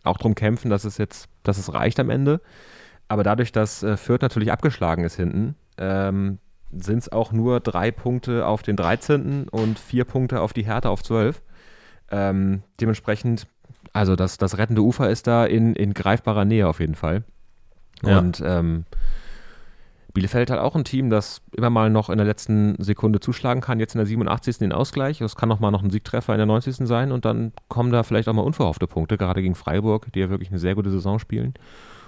[0.03, 2.41] auch drum kämpfen, dass es jetzt, dass es reicht am Ende.
[3.07, 6.39] Aber dadurch, dass äh, Fürth natürlich abgeschlagen ist hinten, ähm,
[6.73, 9.49] sind es auch nur drei Punkte auf den 13.
[9.49, 11.41] und vier Punkte auf die Härte auf 12.
[12.11, 13.47] Ähm, dementsprechend,
[13.93, 17.25] also das, das rettende Ufer ist da in, in greifbarer Nähe auf jeden Fall.
[18.03, 18.19] Ja.
[18.19, 18.85] Und ähm,
[20.15, 23.79] Bielefeld hat auch ein Team, das immer mal noch in der letzten Sekunde zuschlagen kann.
[23.79, 24.59] Jetzt in der 87.
[24.59, 25.21] den Ausgleich.
[25.21, 26.89] Es kann noch mal noch ein Siegtreffer in der 90.
[26.89, 30.31] sein und dann kommen da vielleicht auch mal unverhoffte Punkte, gerade gegen Freiburg, die ja
[30.31, 31.55] wirklich eine sehr gute Saison spielen.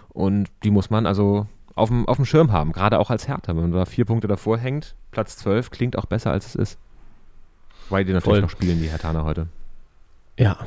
[0.09, 3.55] Und die muss man also auf dem, auf dem Schirm haben, gerade auch als Hertha.
[3.55, 6.79] Wenn man da vier Punkte davor hängt, Platz 12 klingt auch besser, als es ist.
[7.91, 8.43] Weil die natürlich Voll.
[8.43, 9.47] noch spielen, die Herthaner heute.
[10.37, 10.59] Ja,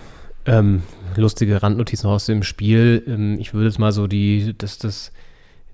[0.46, 0.84] ähm,
[1.16, 3.04] lustige Randnotizen aus dem Spiel.
[3.08, 5.12] Ähm, ich würde es mal so die, das, das,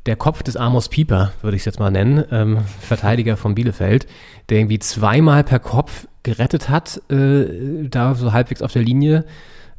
[0.06, 4.08] der Kopf des Amos Pieper, würde ich es jetzt mal nennen, ähm, Verteidiger von Bielefeld,
[4.50, 9.26] der irgendwie zweimal per Kopf gerettet hat, äh, da so halbwegs auf der Linie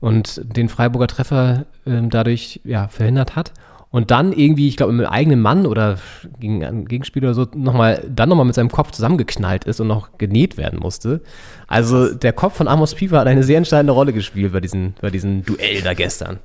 [0.01, 3.53] und den Freiburger Treffer ähm, dadurch ja, verhindert hat.
[3.93, 5.99] Und dann irgendwie, ich glaube, mit einem eigenen Mann oder
[6.39, 10.17] gegen einen Gegenspieler oder so, nochmal, dann nochmal mit seinem Kopf zusammengeknallt ist und noch
[10.17, 11.23] genäht werden musste.
[11.67, 15.11] Also der Kopf von Amos Pieper hat eine sehr entscheidende Rolle gespielt bei diesem bei
[15.11, 16.39] diesen Duell da gestern.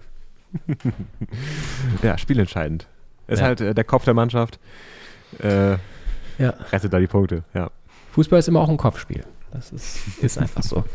[2.02, 2.88] Ja, spielentscheidend.
[3.28, 3.46] Ist Ja.
[3.46, 4.60] halt äh, der Kopf der Mannschaft.
[5.40, 5.72] Äh,
[6.38, 6.54] Ja.
[6.72, 7.70] rettet da die Punkte, ja.
[8.12, 9.24] Fußball ist immer auch ein Kopfspiel.
[9.52, 10.84] Das ist, ist einfach so.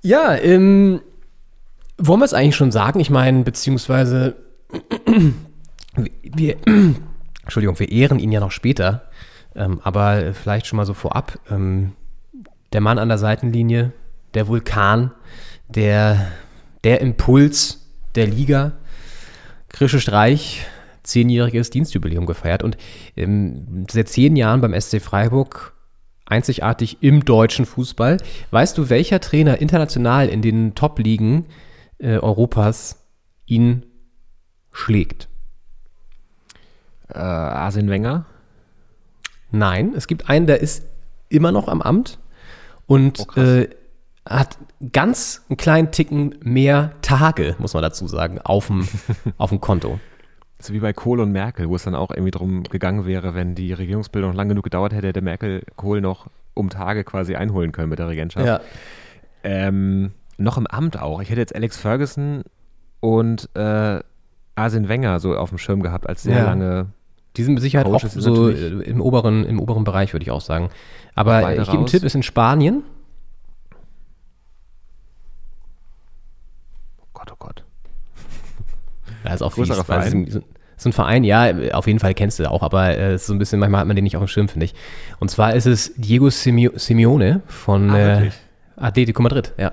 [0.00, 1.00] Ja, ähm,
[1.98, 3.00] wollen wir es eigentlich schon sagen?
[3.00, 4.36] Ich meine, beziehungsweise
[6.22, 6.56] wir,
[7.42, 9.08] Entschuldigung, wir ehren ihn ja noch später,
[9.54, 11.38] ähm, aber vielleicht schon mal so vorab.
[11.50, 11.92] Ähm,
[12.72, 13.92] der Mann an der Seitenlinie,
[14.34, 15.12] der Vulkan,
[15.68, 16.28] der,
[16.84, 18.72] der Impuls der Liga,
[19.68, 20.66] Krische Streich,
[21.02, 22.76] zehnjähriges Dienstjubiläum gefeiert und
[23.16, 25.74] ähm, seit zehn Jahren beim SC Freiburg
[26.26, 28.18] einzigartig im deutschen Fußball.
[28.50, 31.46] Weißt du, welcher Trainer international in den Top-Ligen
[31.98, 33.06] äh, Europas
[33.46, 33.84] ihn
[34.78, 35.28] schlägt?
[37.08, 38.26] Äh, Arsene Wenger.
[39.50, 40.84] Nein, es gibt einen, der ist
[41.28, 42.18] immer noch am Amt
[42.86, 43.68] und Oh, äh,
[44.26, 44.58] hat
[44.92, 48.86] ganz einen kleinen Ticken mehr Tage, muss man dazu sagen, auf dem,
[49.38, 49.98] auf dem Konto.
[50.60, 53.54] So wie bei Kohl und Merkel, wo es dann auch irgendwie drum gegangen wäre, wenn
[53.54, 57.88] die Regierungsbildung lang genug gedauert hätte, hätte Merkel Kohl noch um Tage quasi einholen können
[57.88, 58.44] mit der Regentschaft.
[59.44, 61.22] Ähm, noch im Amt auch.
[61.22, 62.42] Ich hätte jetzt Alex Ferguson
[63.00, 64.00] und äh,
[64.58, 66.44] Arsene Wenger so auf dem Schirm gehabt als sehr Ja.
[66.44, 66.86] lange.
[67.36, 70.70] Die sind mit Sicherheit auch so im oberen, im oberen Bereich, würde ich auch sagen.
[71.14, 71.86] Aber ich gebe einen.
[71.86, 72.82] Tipp, ist in Spanien.
[77.00, 77.64] Oh Gott, oh Gott.
[79.24, 80.22] Da ist auch Größerer fies, Verein?
[80.24, 80.44] es ist ein-
[80.76, 83.34] So ein Verein, ja, auf jeden Fall kennst du auch, aber äh, es ist so
[83.34, 84.74] ein bisschen, manchmal hat man den nicht auf dem Schirm, finde ich.
[85.18, 88.30] Und zwar ist es Diego Simeo- Simeone von Ah, äh?
[88.76, 89.72] Atletico Madrid, ja.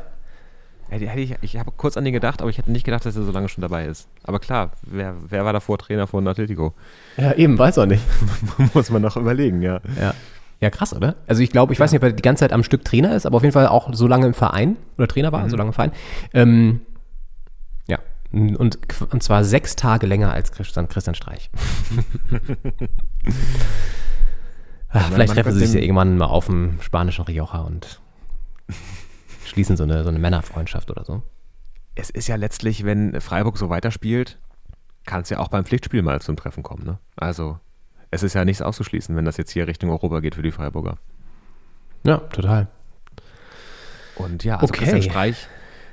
[0.91, 3.31] Ich ich habe kurz an den gedacht, aber ich hätte nicht gedacht, dass er so
[3.31, 4.07] lange schon dabei ist.
[4.23, 6.73] Aber klar, wer, wer war davor Trainer von Atletico?
[7.17, 8.03] Ja, eben, weiß auch nicht.
[8.73, 9.81] Muss man noch überlegen, ja.
[9.99, 10.13] Ja.
[10.61, 11.15] Ja, krass, oder?
[11.27, 13.25] Also ich glaube, ich weiß nicht, ob er die ganze Zeit am Stück Trainer ist,
[13.25, 15.73] aber auf jeden Fall auch so lange im Verein oder Trainer war, so lange im
[15.73, 15.91] Verein.
[16.33, 16.81] Ähm,
[17.87, 17.99] ja,
[18.31, 18.79] und,
[19.11, 21.49] und zwar sechs Tage länger als Christian, Christian Streich.
[24.89, 27.99] Ach, vielleicht man treffen sie sich ja irgendwann mal auf dem spanischen Rioja und
[29.55, 31.23] schließen so eine, so eine Männerfreundschaft oder so.
[31.95, 34.37] Es ist ja letztlich, wenn Freiburg so weiterspielt,
[35.05, 36.83] kann es ja auch beim Pflichtspiel mal zum Treffen kommen.
[36.83, 36.97] Ne?
[37.15, 37.57] Also
[38.11, 40.97] es ist ja nichts auszuschließen, wenn das jetzt hier Richtung Europa geht für die Freiburger.
[42.03, 42.67] Ja, total.
[44.17, 44.79] Und ja, also Okay.
[44.79, 45.47] Christian Streich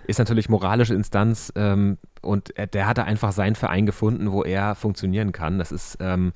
[0.09, 4.43] ist natürlich moralische Instanz ähm, und er, der hat da einfach seinen Verein gefunden, wo
[4.43, 5.61] er funktionieren kann.
[5.61, 6.33] Das ist, ähm,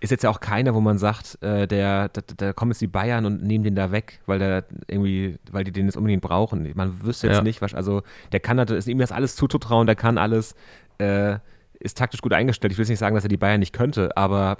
[0.00, 2.86] ist jetzt ja auch keiner, wo man sagt, äh, der, da, da kommen jetzt die
[2.86, 6.70] Bayern und nehmen den da weg, weil der irgendwie, weil die den jetzt unbedingt brauchen.
[6.74, 7.42] Man wüsste jetzt Ja.
[7.42, 10.54] nicht, was, also der kann ist ihm das alles zuzutrauen, der kann alles,
[10.98, 11.36] äh,
[11.78, 12.72] ist taktisch gut eingestellt.
[12.72, 14.56] Ich will jetzt nicht sagen, dass er die Bayern nicht könnte, aber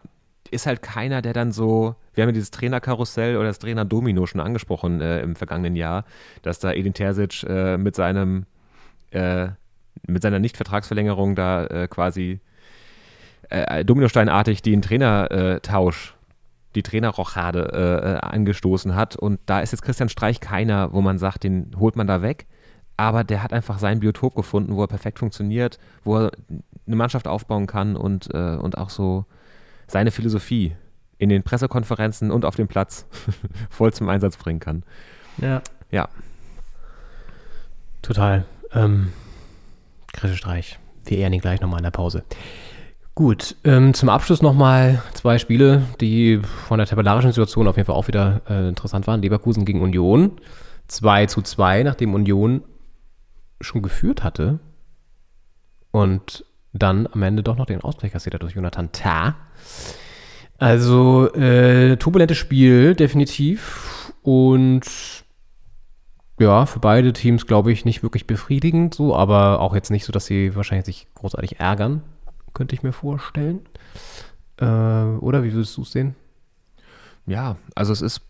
[0.50, 4.40] ist halt keiner, der dann so, wir haben ja dieses Trainerkarussell oder das Trainer-Domino schon
[4.40, 6.05] angesprochen äh, im vergangenen Jahr,
[6.42, 8.46] dass da Edin Terzic äh, mit seinem,
[9.11, 9.48] äh,
[10.07, 12.40] mit seiner Nichtvertragsverlängerung da äh, quasi
[13.50, 16.14] äh, Dominosteinartig den Trainertausch,
[16.74, 19.16] die Trainerrochade äh, äh, angestoßen hat.
[19.16, 22.46] Und da ist jetzt Christian Streich keiner, wo man sagt, den holt man da weg.
[22.96, 26.32] Aber der hat einfach sein Biotop gefunden, wo er perfekt funktioniert, wo er
[26.86, 29.24] eine Mannschaft aufbauen kann und, äh, und auch so
[29.86, 30.76] seine Philosophie
[31.18, 33.06] in den Pressekonferenzen und auf dem Platz
[33.70, 34.82] voll zum Einsatz bringen kann.
[35.38, 35.62] Ja.
[35.90, 36.08] Ja,
[38.02, 38.44] Total.
[38.72, 39.12] Ähm,
[40.12, 40.78] Christian Streich.
[41.04, 42.24] Wir ehren ihn gleich nochmal in der Pause.
[43.20, 47.94] Gut, ähm, zum Abschluss nochmal zwei Spiele, die von der tabellarischen Situation auf jeden Fall
[47.94, 49.20] auch wieder äh, interessant waren.
[49.20, 50.40] Leverkusen gegen Union.
[50.88, 52.62] 2 zu 2, nachdem Union
[53.61, 54.59] schon geführt hatte.
[55.90, 59.37] Und dann am Ende doch noch den Ausgleich kassiert hat durch Jonathan Tah.
[60.56, 64.14] Also, äh, turbulentes Spiel, definitiv.
[64.22, 65.24] Und
[66.38, 70.11] ja, für beide Teams, glaube ich, nicht wirklich befriedigend so, aber auch jetzt nicht so,
[70.11, 72.02] dass sie wahrscheinlich sich großartig ärgern,
[72.54, 73.60] könnte ich mir vorstellen.
[74.58, 76.14] Äh, oder wie würdest du es sehen?
[77.26, 78.22] Ja, also es ist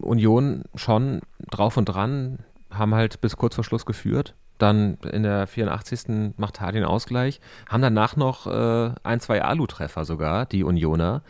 [0.00, 2.38] Union schon drauf und dran,
[2.70, 4.34] haben halt bis kurz vor Schluss geführt.
[4.58, 6.34] Dann in der 84.
[6.38, 11.22] macht Hardin Ausgleich, haben danach noch äh, ein, zwei Alu-Treffer sogar, die Unioner,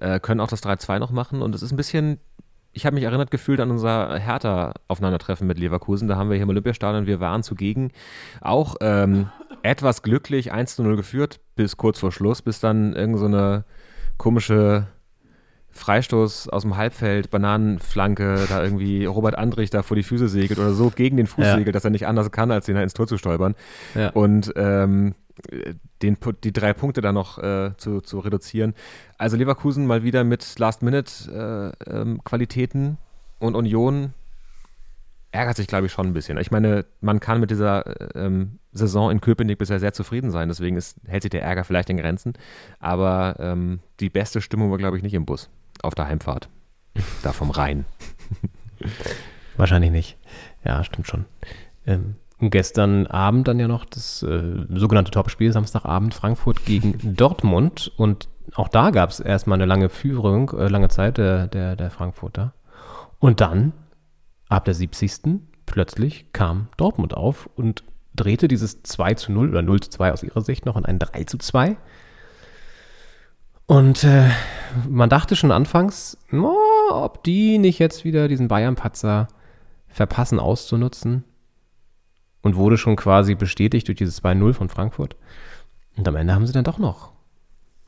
[0.00, 2.18] äh, können auch das 3-2 noch machen und es ist ein bisschen,
[2.72, 6.48] ich habe mich erinnert gefühlt an unser Hertha-Aufeinandertreffen mit Leverkusen, da haben wir hier im
[6.48, 7.92] Olympiastadion, wir waren zugegen,
[8.40, 9.28] auch ähm,
[9.62, 13.64] etwas glücklich 1-0 geführt bis kurz vor Schluss, bis dann irgend so eine
[14.16, 14.86] komische
[15.72, 20.72] Freistoß aus dem Halbfeld, Bananenflanke, da irgendwie Robert Andrich da vor die Füße segelt oder
[20.72, 21.56] so gegen den Fuß Ja.
[21.56, 23.54] segelt, dass er nicht anders kann, als den da ins Tor zu stolpern.
[23.94, 24.10] Ja.
[24.10, 25.14] Und ähm,
[26.02, 28.74] den, die drei Punkte dann noch äh, zu, zu reduzieren.
[29.16, 32.98] Also Leverkusen mal wieder mit Last-Minute-Qualitäten
[33.38, 34.12] und Union
[35.32, 36.38] ärgert sich, glaube ich, schon ein bisschen.
[36.38, 40.48] Ich meine, man kann mit dieser äh, ähm, Saison in Köpenick bisher sehr zufrieden sein,
[40.48, 42.34] deswegen ist, hält sich der Ärger vielleicht in Grenzen.
[42.78, 45.48] Aber ähm, die beste Stimmung war, glaube ich, nicht im Bus
[45.82, 46.48] auf der Heimfahrt.
[47.22, 47.84] Da vom Rhein.
[49.56, 50.16] Wahrscheinlich nicht.
[50.64, 51.24] Ja, stimmt schon.
[51.86, 57.92] Ähm, und gestern Abend dann ja noch das äh, sogenannte Topspiel, Samstagabend Frankfurt gegen Dortmund.
[57.96, 61.90] Und auch da gab es erstmal eine lange Führung, äh, lange Zeit der, der, der
[61.90, 62.54] Frankfurter.
[63.18, 63.72] Und dann,
[64.50, 65.40] ab der 70.
[65.64, 67.84] plötzlich kam Dortmund auf und
[68.14, 70.98] drehte dieses 2 zu 0 oder 0 zu 2 aus ihrer Sicht noch in ein
[70.98, 71.76] 3 zu 2.
[73.66, 74.28] Und äh,
[74.88, 79.28] man dachte schon anfangs, oh, ob die nicht jetzt wieder diesen Bayern-Patzer
[79.88, 81.24] verpassen auszunutzen.
[82.42, 85.14] Und wurde schon quasi bestätigt durch dieses 2-0 von Frankfurt.
[85.96, 87.12] Und am Ende haben sie dann doch noch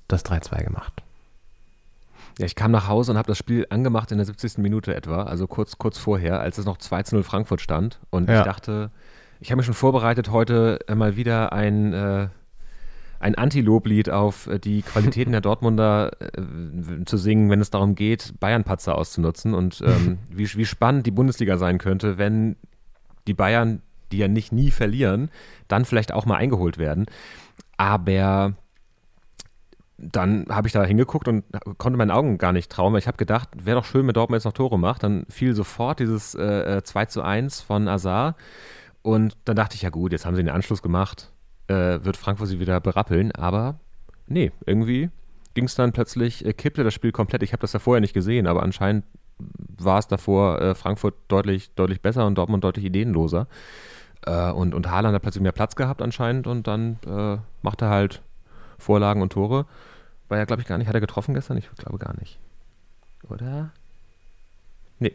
[0.09, 1.02] das 3-2 gemacht.
[2.39, 4.59] Ja, ich kam nach Hause und habe das Spiel angemacht in der 70.
[4.59, 8.01] Minute etwa, also kurz, kurz vorher, als es noch 2 zu 0 Frankfurt stand.
[8.11, 8.39] Und Ja.
[8.39, 8.91] ich dachte,
[9.41, 12.29] ich habe mich schon vorbereitet, heute äh, mal wieder ein, äh,
[13.21, 18.35] ein Anti-Loblied auf äh, die Qualitäten der Dortmunder äh, zu singen, wenn es darum geht,
[18.41, 22.57] Bayern-Patzer auszunutzen und ähm, wie, wie spannend die Bundesliga sein könnte, wenn
[23.27, 25.31] die Bayern, die ja nicht nie verlieren,
[25.69, 27.07] dann vielleicht auch mal eingeholt werden.
[27.77, 28.55] Aber
[29.99, 31.45] dann habe ich da hingeguckt und
[31.79, 34.39] konnte meinen Augen gar nicht trauen, weil ich habe gedacht, wäre doch schön, wenn Dortmund
[34.39, 35.03] jetzt noch Tore macht.
[35.03, 38.37] Dann fiel sofort dieses äh, äh, 2 zu 1 von Azar.
[39.03, 41.31] Und dann dachte ich, ja gut, jetzt haben sie den Anschluss gemacht,
[41.69, 43.33] äh, wird Frankfurt sie wieder berappeln.
[43.33, 43.79] Aber
[44.27, 45.11] nee, irgendwie
[45.55, 47.43] ging es dann plötzlich, äh, kippte das Spiel komplett.
[47.43, 49.05] Ich habe das ja vorher nicht gesehen, aber anscheinend
[49.39, 53.47] war es davor äh, Frankfurt deutlich, deutlich besser und Dortmund deutlich ideenloser.
[54.25, 57.91] Äh, und, und Haaland hat plötzlich mehr Platz gehabt anscheinend und dann äh, macht er
[57.91, 58.23] halt
[58.83, 59.67] Vorlagen und Tore.
[60.29, 60.89] War ja, glaube ich, gar nicht.
[60.89, 61.57] Hat er getroffen gestern?
[61.57, 62.39] Ich glaube gar nicht.
[63.29, 63.71] Oder?
[64.99, 65.15] Nee.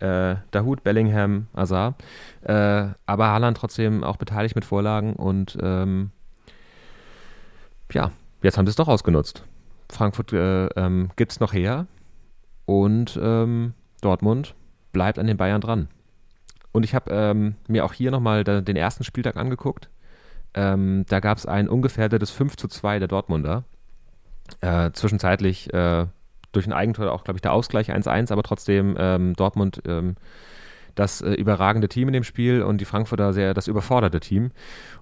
[0.00, 1.94] Äh, Dahut, Bellingham, Azar.
[2.42, 6.10] Äh, aber Haaland trotzdem auch beteiligt mit Vorlagen und ähm,
[7.92, 8.10] ja,
[8.42, 9.44] jetzt haben sie es doch ausgenutzt.
[9.90, 11.86] Frankfurt äh, ähm, gibt es noch her
[12.64, 14.54] und ähm, Dortmund
[14.92, 15.88] bleibt an den Bayern dran.
[16.72, 19.88] Und ich habe ähm, mir auch hier nochmal den ersten Spieltag angeguckt.
[20.54, 23.64] Ähm, da gab es ein ungefährdetes 5 zu 2 der Dortmunder.
[24.60, 26.06] Äh, zwischenzeitlich äh,
[26.52, 30.16] durch ein Eigentor auch, glaube ich, der Ausgleich 1-1, aber trotzdem ähm, Dortmund ähm,
[30.94, 34.50] das äh, überragende Team in dem Spiel und die Frankfurter sehr das überforderte Team.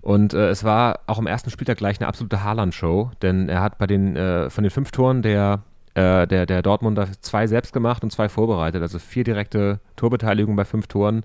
[0.00, 3.78] Und äh, es war auch am ersten Spieltag gleich eine absolute Haaland-Show, denn er hat
[3.78, 5.62] bei den äh, von den fünf Toren der,
[5.94, 10.64] äh, der, der Dortmunder zwei selbst gemacht und zwei vorbereitet, also vier direkte Torbeteiligungen bei
[10.64, 11.24] fünf Toren.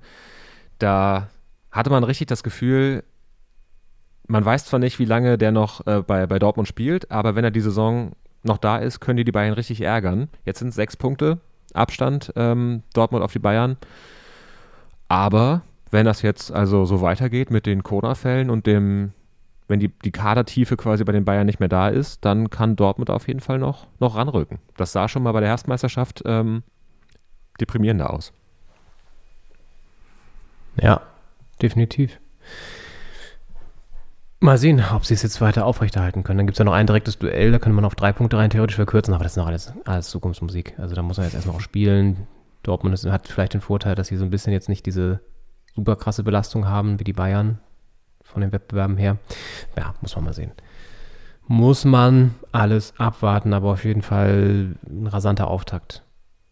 [0.80, 1.30] Da
[1.72, 3.04] hatte man richtig das Gefühl,
[4.28, 7.44] man weiß zwar nicht, wie lange der noch äh, bei, bei Dortmund spielt, aber wenn
[7.44, 10.30] er die Saison noch da ist, können die die Bayern richtig ärgern.
[10.46, 11.40] Jetzt sind es sechs Punkte
[11.74, 13.78] Abstand ähm, Dortmund auf die Bayern.
[15.08, 15.62] Aber
[15.92, 19.14] wenn das jetzt also so weitergeht mit den Corona-Fällen und dem,
[19.68, 23.10] wenn die, die Kadertiefe quasi bei den Bayern nicht mehr da ist, dann kann Dortmund
[23.10, 24.60] auf jeden Fall noch, noch ranrücken.
[24.78, 26.64] Das sah schon mal bei der Erstmeisterschaft ähm,
[27.60, 28.34] deprimierender aus.
[30.82, 31.02] Ja,
[31.62, 32.20] definitiv.
[34.46, 36.38] Mal sehen, ob sie es jetzt weiter aufrechterhalten können.
[36.38, 38.52] Dann gibt es ja noch ein direktes Duell, da könnte man auf drei Punkte rein
[38.52, 40.76] theoretisch verkürzen, aber das ist noch alles, alles Zukunftsmusik.
[40.78, 42.28] Also da muss man jetzt erstmal auch spielen.
[42.62, 45.20] Dortmund hat vielleicht den Vorteil, dass sie so ein bisschen jetzt nicht diese
[45.76, 47.60] super krasse Belastung haben wie die Bayern
[48.22, 49.18] von den Wettbewerben her.
[49.78, 50.52] Ja, muss man mal sehen.
[51.48, 56.04] Muss man alles abwarten, aber auf jeden Fall ein rasanter Auftakt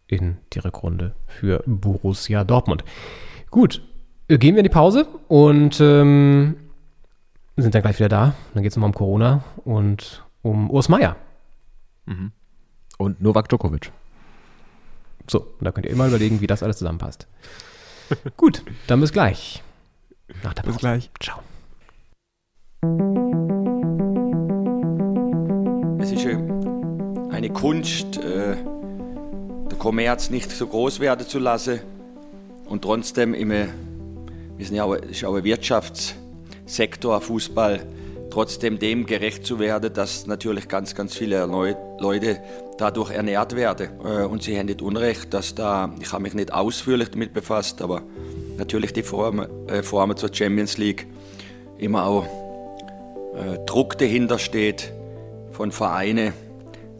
[0.07, 2.83] in die Rückrunde für Borussia Dortmund.
[3.51, 3.81] Gut,
[4.27, 6.55] gehen wir in die Pause und ähm,
[7.57, 8.33] sind dann gleich wieder da.
[8.53, 11.15] Dann geht es nochmal um Corona und um Urs Meier.
[12.97, 13.91] Und Novak Djokovic.
[15.29, 17.27] So, und da könnt ihr immer überlegen, wie das alles zusammenpasst.
[18.37, 19.63] Gut, dann bis gleich.
[20.43, 20.73] Nach der Pause.
[20.73, 21.11] Bis gleich.
[21.21, 21.39] Ciao.
[25.99, 26.37] Es ist äh,
[27.31, 28.57] eine Kunst, äh,
[29.71, 31.79] der Kommerz nicht so groß werden zu lassen
[32.65, 33.67] und trotzdem immer,
[34.57, 35.43] wir sind ja auch, ist auch ein
[36.63, 37.81] Wirtschaftssektor, Fußball,
[38.29, 42.39] trotzdem dem gerecht zu werden, dass natürlich ganz, ganz viele Leu Leute
[42.77, 43.89] dadurch ernährt werden.
[44.03, 47.81] Äh, und Sie haben nicht Unrecht, dass da, ich habe mich nicht ausführlich damit befasst,
[47.81, 48.01] aber
[48.57, 51.05] natürlich die äh, Formen zur Champions League
[51.77, 52.25] immer auch
[53.35, 54.91] äh, Druck dahinter steht
[55.51, 56.33] von Vereinen,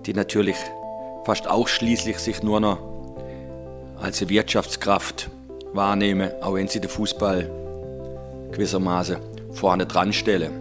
[0.05, 0.57] die natürlich
[1.25, 2.79] fast ausschließlich sich nur noch
[3.99, 5.29] als Wirtschaftskraft
[5.71, 7.49] wahrnehmen, auch wenn sie den Fußball
[8.51, 10.51] gewissermaßen vorne dran stellen.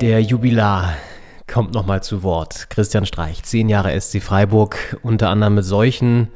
[0.00, 0.94] Der Jubilar
[1.46, 2.70] kommt nochmal zu Wort.
[2.70, 6.28] Christian Streich, zehn Jahre SC Freiburg, unter anderem mit solchen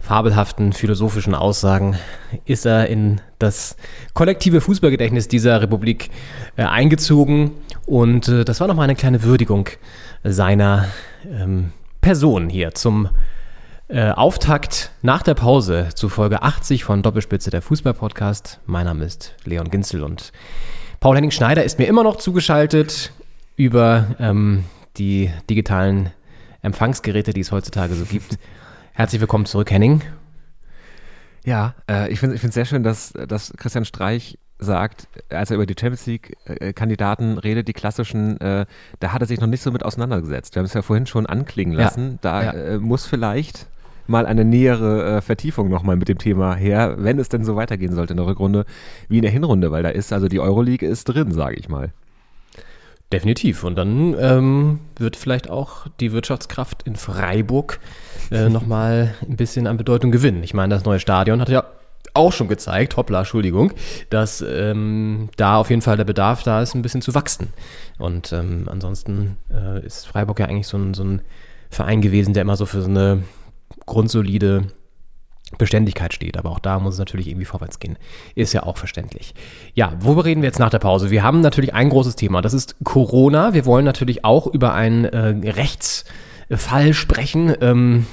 [0.00, 1.96] fabelhaften philosophischen Aussagen
[2.46, 3.76] ist er in das
[4.14, 6.10] kollektive Fußballgedächtnis dieser Republik
[6.56, 7.52] äh, eingezogen.
[7.86, 9.68] Und äh, das war nochmal eine kleine Würdigung
[10.24, 10.88] seiner
[11.24, 13.08] ähm, Person hier zum
[13.90, 18.60] äh, Auftakt nach der Pause zu Folge 80 von Doppelspitze der Fußball-Podcast.
[18.66, 20.32] Mein Name ist Leon Ginzel und
[21.00, 23.12] Paul Henning Schneider ist mir immer noch zugeschaltet
[23.56, 24.64] über ähm,
[24.96, 26.10] die digitalen
[26.62, 28.38] Empfangsgeräte, die es heutzutage so gibt.
[28.92, 30.02] Herzlich willkommen zurück, Henning.
[31.44, 35.66] Ja, äh, ich finde es sehr schön, dass, dass Christian Streich sagt, als er über
[35.66, 38.66] die Champions League-Kandidaten redet, die klassischen, äh,
[39.00, 40.54] da hat er sich noch nicht so mit auseinandergesetzt.
[40.54, 42.12] Wir haben es ja vorhin schon anklingen lassen.
[42.12, 42.52] Ja, da ja.
[42.52, 43.66] Äh, muss vielleicht
[44.10, 47.94] mal eine nähere äh, Vertiefung nochmal mit dem Thema her, wenn es denn so weitergehen
[47.94, 48.66] sollte in der Rückrunde
[49.08, 51.92] wie in der Hinrunde, weil da ist, also die Euroleague ist drin, sage ich mal.
[53.12, 53.64] Definitiv.
[53.64, 57.80] Und dann ähm, wird vielleicht auch die Wirtschaftskraft in Freiburg
[58.30, 60.42] äh, nochmal ein bisschen an Bedeutung gewinnen.
[60.44, 61.64] Ich meine, das neue Stadion hat ja
[62.14, 63.72] auch schon gezeigt, hoppla, Entschuldigung,
[64.10, 67.48] dass ähm, da auf jeden Fall der Bedarf da ist, ein bisschen zu wachsen.
[67.98, 71.22] Und ähm, ansonsten äh, ist Freiburg ja eigentlich so ein, so ein
[71.68, 73.22] Verein gewesen, der immer so für so eine
[73.90, 74.68] grundsolide
[75.58, 76.36] Beständigkeit steht.
[76.36, 77.98] Aber auch da muss es natürlich irgendwie vorwärts gehen.
[78.34, 79.34] Ist ja auch verständlich.
[79.74, 81.10] Ja, worüber reden wir jetzt nach der Pause?
[81.10, 82.40] Wir haben natürlich ein großes Thema.
[82.40, 83.52] Das ist Corona.
[83.52, 87.54] Wir wollen natürlich auch über einen äh, Rechtsfall sprechen.
[87.60, 88.06] Ähm,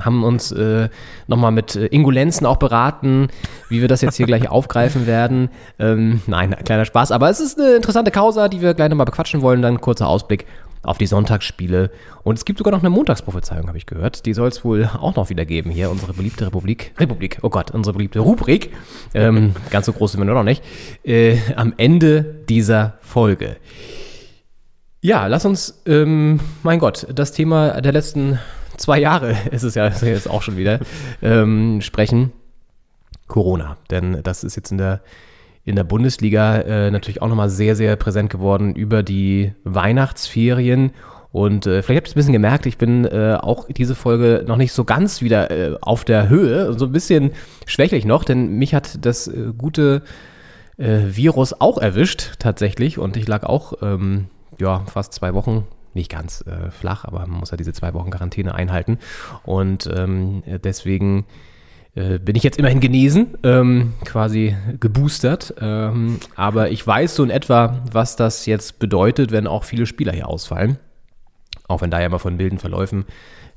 [0.00, 0.88] haben uns äh,
[1.26, 3.28] nochmal mit äh, Ingulenzen auch beraten,
[3.68, 5.50] wie wir das jetzt hier gleich aufgreifen werden.
[5.80, 7.10] Ähm, nein, kleiner Spaß.
[7.10, 9.62] Aber es ist eine interessante Causa, die wir gleich nochmal bequatschen wollen.
[9.62, 10.46] Dann kurzer Ausblick
[10.84, 11.90] auf die Sonntagsspiele.
[12.22, 14.26] Und es gibt sogar noch eine Montagsprophezeiung, habe ich gehört.
[14.26, 15.90] Die soll es wohl auch noch wieder geben hier.
[15.90, 16.92] Unsere beliebte Republik.
[16.98, 18.72] Republik, oh Gott, unsere beliebte Rubrik.
[19.14, 20.62] Ähm, ganz so groß sind wir nur noch nicht.
[21.04, 23.56] Äh, am Ende dieser Folge.
[25.00, 28.38] Ja, lass uns, ähm, mein Gott, das Thema der letzten
[28.76, 30.80] zwei Jahre ist es ja jetzt auch schon wieder,
[31.22, 32.32] ähm, sprechen.
[33.26, 33.76] Corona.
[33.90, 35.00] Denn das ist jetzt in der
[35.64, 40.92] in der Bundesliga äh, natürlich auch nochmal sehr, sehr präsent geworden über die Weihnachtsferien.
[41.32, 44.44] Und äh, vielleicht habt ihr es ein bisschen gemerkt, ich bin äh, auch diese Folge
[44.46, 47.32] noch nicht so ganz wieder äh, auf der Höhe, so ein bisschen
[47.66, 50.02] schwächlich noch, denn mich hat das äh, gute
[50.76, 54.26] äh, Virus auch erwischt tatsächlich und ich lag auch ähm,
[54.60, 58.10] ja, fast zwei Wochen nicht ganz äh, flach, aber man muss ja diese zwei Wochen
[58.10, 58.98] Quarantäne einhalten.
[59.44, 61.24] Und ähm, deswegen
[61.94, 65.54] äh, bin ich jetzt immerhin genesen, ähm, quasi geboostert.
[65.60, 70.12] Ähm, aber ich weiß so in etwa, was das jetzt bedeutet, wenn auch viele Spieler
[70.12, 70.78] hier ausfallen.
[71.68, 73.04] Auch wenn da ja immer von wilden Verläufen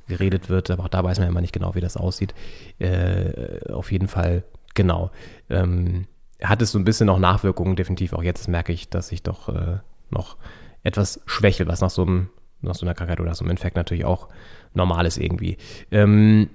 [0.06, 2.34] geredet wird, aber auch da weiß man ja immer nicht genau, wie das aussieht.
[2.78, 5.10] Äh, auf jeden Fall, genau.
[5.50, 6.06] Ähm,
[6.42, 8.12] hat es so ein bisschen noch Nachwirkungen, definitiv.
[8.12, 9.78] Auch jetzt merke ich, dass ich doch äh,
[10.10, 10.36] noch
[10.84, 12.30] etwas schwächel, was nach so, einem,
[12.62, 14.28] nach so einer Krankheit oder so einem Infekt natürlich auch
[14.74, 15.58] normal ist irgendwie.
[15.90, 16.48] Ähm,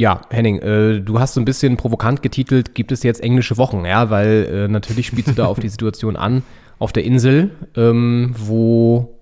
[0.00, 3.84] ja, Henning, äh, du hast so ein bisschen provokant getitelt, gibt es jetzt englische Wochen,
[3.84, 6.42] ja, weil äh, natürlich spielst du da auf die Situation an,
[6.78, 9.20] auf der Insel, ähm, wo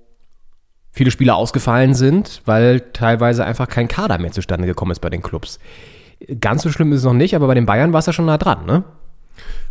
[0.92, 5.20] viele Spieler ausgefallen sind, weil teilweise einfach kein Kader mehr zustande gekommen ist bei den
[5.20, 5.58] Clubs.
[6.40, 8.26] Ganz so schlimm ist es noch nicht, aber bei den Bayern war es ja schon
[8.26, 8.84] nah dran, ne?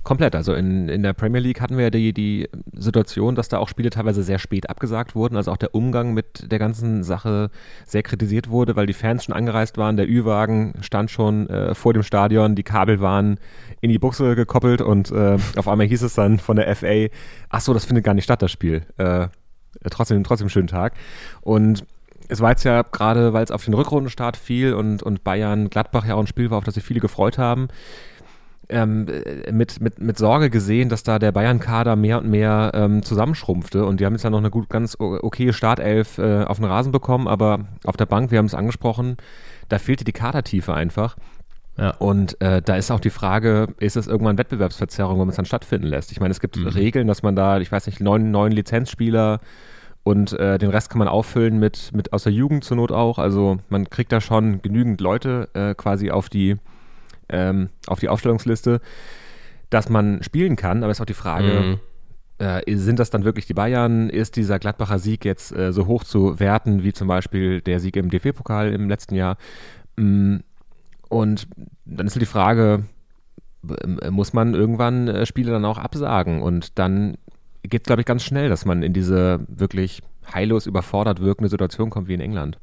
[0.04, 0.36] Komplett.
[0.36, 3.68] Also in, in der Premier League hatten wir ja die, die Situation, dass da auch
[3.68, 5.36] Spiele teilweise sehr spät abgesagt wurden.
[5.36, 7.50] Also auch der Umgang mit der ganzen Sache
[7.86, 9.98] sehr kritisiert wurde, weil die Fans schon angereist waren.
[9.98, 13.40] Der Ü-Wagen stand schon äh, vor dem Stadion, die Kabel waren
[13.82, 17.08] in die Buchse gekoppelt und äh, auf einmal hieß es dann von der FA,
[17.50, 18.84] ach so, das findet gar nicht statt, das Spiel.
[18.98, 19.28] Äh,
[19.90, 20.94] trotzdem, trotzdem schönen Tag.
[21.42, 21.86] Und
[22.30, 26.06] es war jetzt ja gerade, weil es auf den Rückrundenstart fiel und, und Bayern Gladbach
[26.06, 27.68] ja auch ein Spiel war, auf das sich viele gefreut haben,
[28.70, 29.08] ähm,
[29.52, 33.86] mit, mit, mit Sorge gesehen, dass da der Bayern-Kader mehr und mehr ähm, zusammenschrumpfte.
[33.86, 36.92] Und die haben jetzt ja noch eine gut, ganz okaye Startelf äh, auf den Rasen
[36.92, 39.18] bekommen, aber auf der Bank, wir haben es angesprochen,
[39.70, 41.16] da fehlte die Kadertiefe einfach.
[41.78, 41.92] Ja.
[41.92, 45.46] Und äh, da ist auch die Frage, ist es irgendwann Wettbewerbsverzerrung, wenn man es dann
[45.46, 46.12] stattfinden lässt?
[46.12, 49.40] Ich meine, es gibt Regeln, dass man da, ich weiß nicht, neun, neun Lizenzspieler
[50.04, 53.20] und äh, den Rest kann man auffüllen mit, mit aus der Jugend zur Not auch.
[53.20, 56.56] Also man kriegt da schon genügend Leute äh, quasi auf die,
[57.30, 58.82] ähm, auf die Aufstellungsliste,
[59.70, 60.84] dass man spielen kann.
[60.84, 61.80] Aber es ist auch die Frage,
[62.40, 64.10] äh, sind das dann wirklich die Bayern?
[64.10, 67.96] Ist dieser Gladbacher Sieg jetzt äh, so hoch zu werten wie zum Beispiel der Sieg
[67.96, 69.38] im DFB-Pokal im letzten Jahr?
[69.98, 70.38] Mm,
[71.10, 71.48] Und
[71.86, 72.84] dann ist halt die Frage,
[74.02, 76.42] äh, muss man irgendwann äh, Spiele dann auch absagen?
[76.42, 77.18] Und dann
[77.64, 80.02] geht es, glaube ich, ganz schnell, dass man in diese wirklich
[80.34, 82.60] heillos überfordert wirkende Situation kommt wie in England.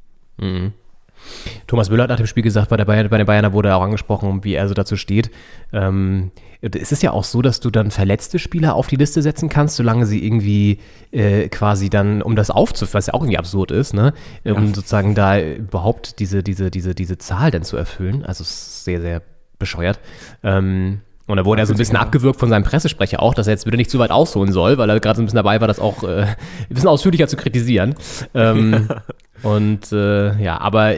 [1.66, 3.82] Thomas Müller hat nach dem Spiel gesagt, bei, der Bayern, bei den Bayern wurde auch
[3.82, 5.30] angesprochen, wie er so dazu steht.
[5.72, 9.48] Ähm, es ist ja auch so, dass du dann verletzte Spieler auf die Liste setzen
[9.48, 10.78] kannst, solange sie irgendwie
[11.12, 14.14] äh, quasi dann, um das aufzuführen, was ja auch irgendwie absurd ist, ne?
[14.44, 18.24] Um sozusagen da überhaupt diese, diese, diese, diese Zahl dann zu erfüllen.
[18.24, 19.22] Also es ist sehr, sehr
[19.58, 20.00] bescheuert.
[20.42, 23.52] Ähm, und da wurde er so ein bisschen abgewürgt von seinem Pressesprecher auch, dass er
[23.54, 25.68] jetzt wieder nicht zu weit ausholen soll, weil er gerade so ein bisschen dabei war,
[25.68, 26.36] das auch äh, ein
[26.68, 27.94] bisschen ausführlicher zu kritisieren.
[28.34, 28.88] Ähm,
[29.45, 30.95] Und äh, ja, aber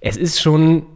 [0.00, 0.86] es ist schon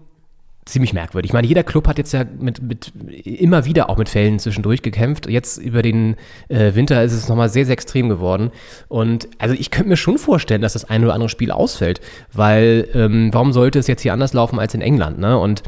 [0.64, 1.30] ziemlich merkwürdig.
[1.30, 2.92] Ich meine, jeder Club hat jetzt ja mit, mit
[3.24, 5.28] immer wieder auch mit Fällen zwischendurch gekämpft.
[5.28, 6.16] Jetzt über den
[6.48, 8.50] äh, Winter ist es nochmal sehr, sehr extrem geworden.
[8.88, 12.00] Und also ich könnte mir schon vorstellen, dass das ein oder andere Spiel ausfällt,
[12.32, 15.18] weil ähm, warum sollte es jetzt hier anders laufen als in England?
[15.18, 15.38] Ne?
[15.38, 15.62] Und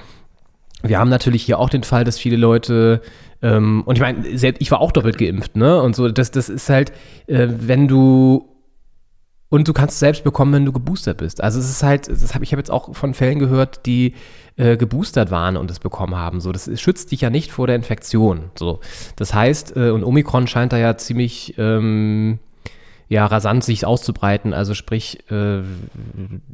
[0.83, 3.01] wir haben natürlich hier auch den Fall, dass viele Leute
[3.41, 5.81] ähm, und ich meine, selbst ich war auch doppelt geimpft, ne?
[5.81, 6.91] Und so, das, das ist halt,
[7.29, 8.49] äh, wenn du
[9.51, 11.43] und du kannst es selbst bekommen, wenn du geboostert bist.
[11.43, 14.15] Also es ist halt, das hab, ich habe jetzt auch von Fällen gehört, die
[14.57, 16.41] äh, geboostert waren und es bekommen haben.
[16.41, 18.51] So, das schützt dich ja nicht vor der Infektion.
[18.59, 18.81] So,
[19.17, 22.39] das heißt, äh, und Omikron scheint da ja ziemlich ähm,
[23.09, 25.63] ja rasant sich auszubreiten, also sprich äh,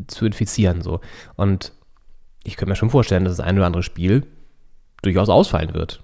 [0.06, 0.82] zu infizieren.
[0.82, 1.00] So
[1.36, 1.72] und
[2.44, 4.26] ich könnte mir schon vorstellen, dass das ein oder andere Spiel
[5.02, 6.02] durchaus ausfallen wird.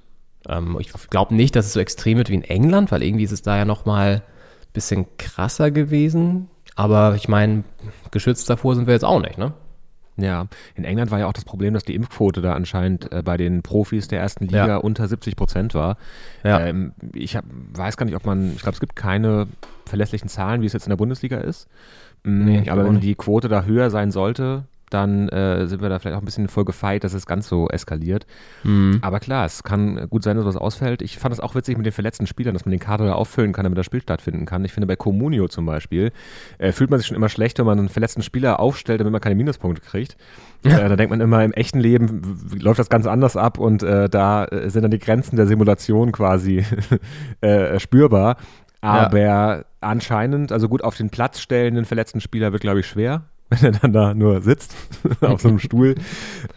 [0.48, 3.32] Ähm, ich glaube nicht, dass es so extrem wird wie in England, weil irgendwie ist
[3.32, 6.48] es da ja noch mal ein bisschen krasser gewesen.
[6.76, 7.64] Aber ich meine,
[8.10, 9.52] geschützt davor sind wir jetzt auch nicht, ne?
[10.16, 13.36] Ja, in England war ja auch das Problem, dass die Impfquote da anscheinend äh, bei
[13.38, 14.76] den Profis der ersten Liga Ja.
[14.76, 15.96] unter 70 Prozent war.
[16.44, 16.60] Ja.
[16.60, 17.44] Ähm, ich hab,
[17.74, 19.46] weiß gar nicht, ob man, ich glaube, es gibt keine
[19.86, 21.68] verlässlichen Zahlen, wie es jetzt in der Bundesliga ist.
[22.24, 25.98] Mm, Nee, aber wenn die Quote da höher sein sollte, dann äh, sind wir da
[25.98, 28.26] vielleicht auch ein bisschen voll gefeit, dass es ganz so eskaliert.
[28.64, 28.98] Mhm.
[29.02, 31.02] Aber klar, es kann gut sein, dass was ausfällt.
[31.02, 33.52] Ich fand es auch witzig mit den verletzten Spielern, dass man den Kader da auffüllen
[33.52, 34.64] kann, damit das Spiel stattfinden kann.
[34.64, 36.12] Ich finde, bei Comunio zum Beispiel
[36.58, 39.20] äh, fühlt man sich schon immer schlecht, wenn man einen verletzten Spieler aufstellt, damit man
[39.20, 40.16] keine Minuspunkte kriegt.
[40.62, 44.10] Äh, da denkt man immer, im echten Leben läuft das ganz anders ab und äh,
[44.10, 46.66] da äh, sind dann die Grenzen der Simulation quasi
[47.40, 48.36] äh, spürbar.
[48.82, 53.22] Aber anscheinend, also gut, auf den Platz stellen, den verletzten Spieler wird, glaube ich, schwer,
[53.50, 54.74] wenn er dann da nur sitzt
[55.20, 55.96] auf so einem Stuhl.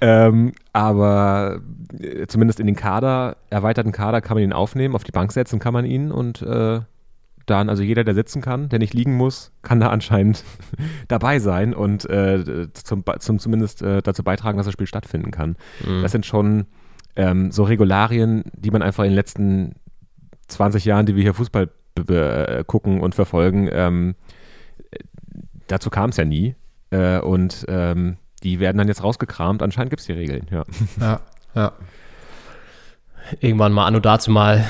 [0.01, 1.61] Ähm, aber
[1.99, 5.59] äh, zumindest in den Kader, erweiterten Kader kann man ihn aufnehmen, auf die Bank setzen
[5.59, 6.81] kann man ihn und äh,
[7.45, 10.45] dann, also jeder, der sitzen kann, der nicht liegen muss, kann da anscheinend
[11.09, 15.57] dabei sein und äh, zum, zum, zumindest äh, dazu beitragen, dass das Spiel stattfinden kann.
[16.01, 16.67] Das sind schon
[17.15, 19.75] ähm, so Regularien, die man einfach in den letzten
[20.47, 21.69] 20 Jahren, die wir hier Fußball
[22.07, 24.15] äh, gucken und verfolgen, ähm,
[24.91, 24.99] äh,
[25.67, 26.55] dazu kam es ja nie.
[26.93, 29.63] Äh, und ähm, die werden dann jetzt rausgekramt.
[29.63, 30.63] Anscheinend gibt es die Regeln, ja.
[30.99, 31.19] Ja,
[31.55, 31.71] ja.
[33.39, 34.65] Irgendwann mal anno dazu mal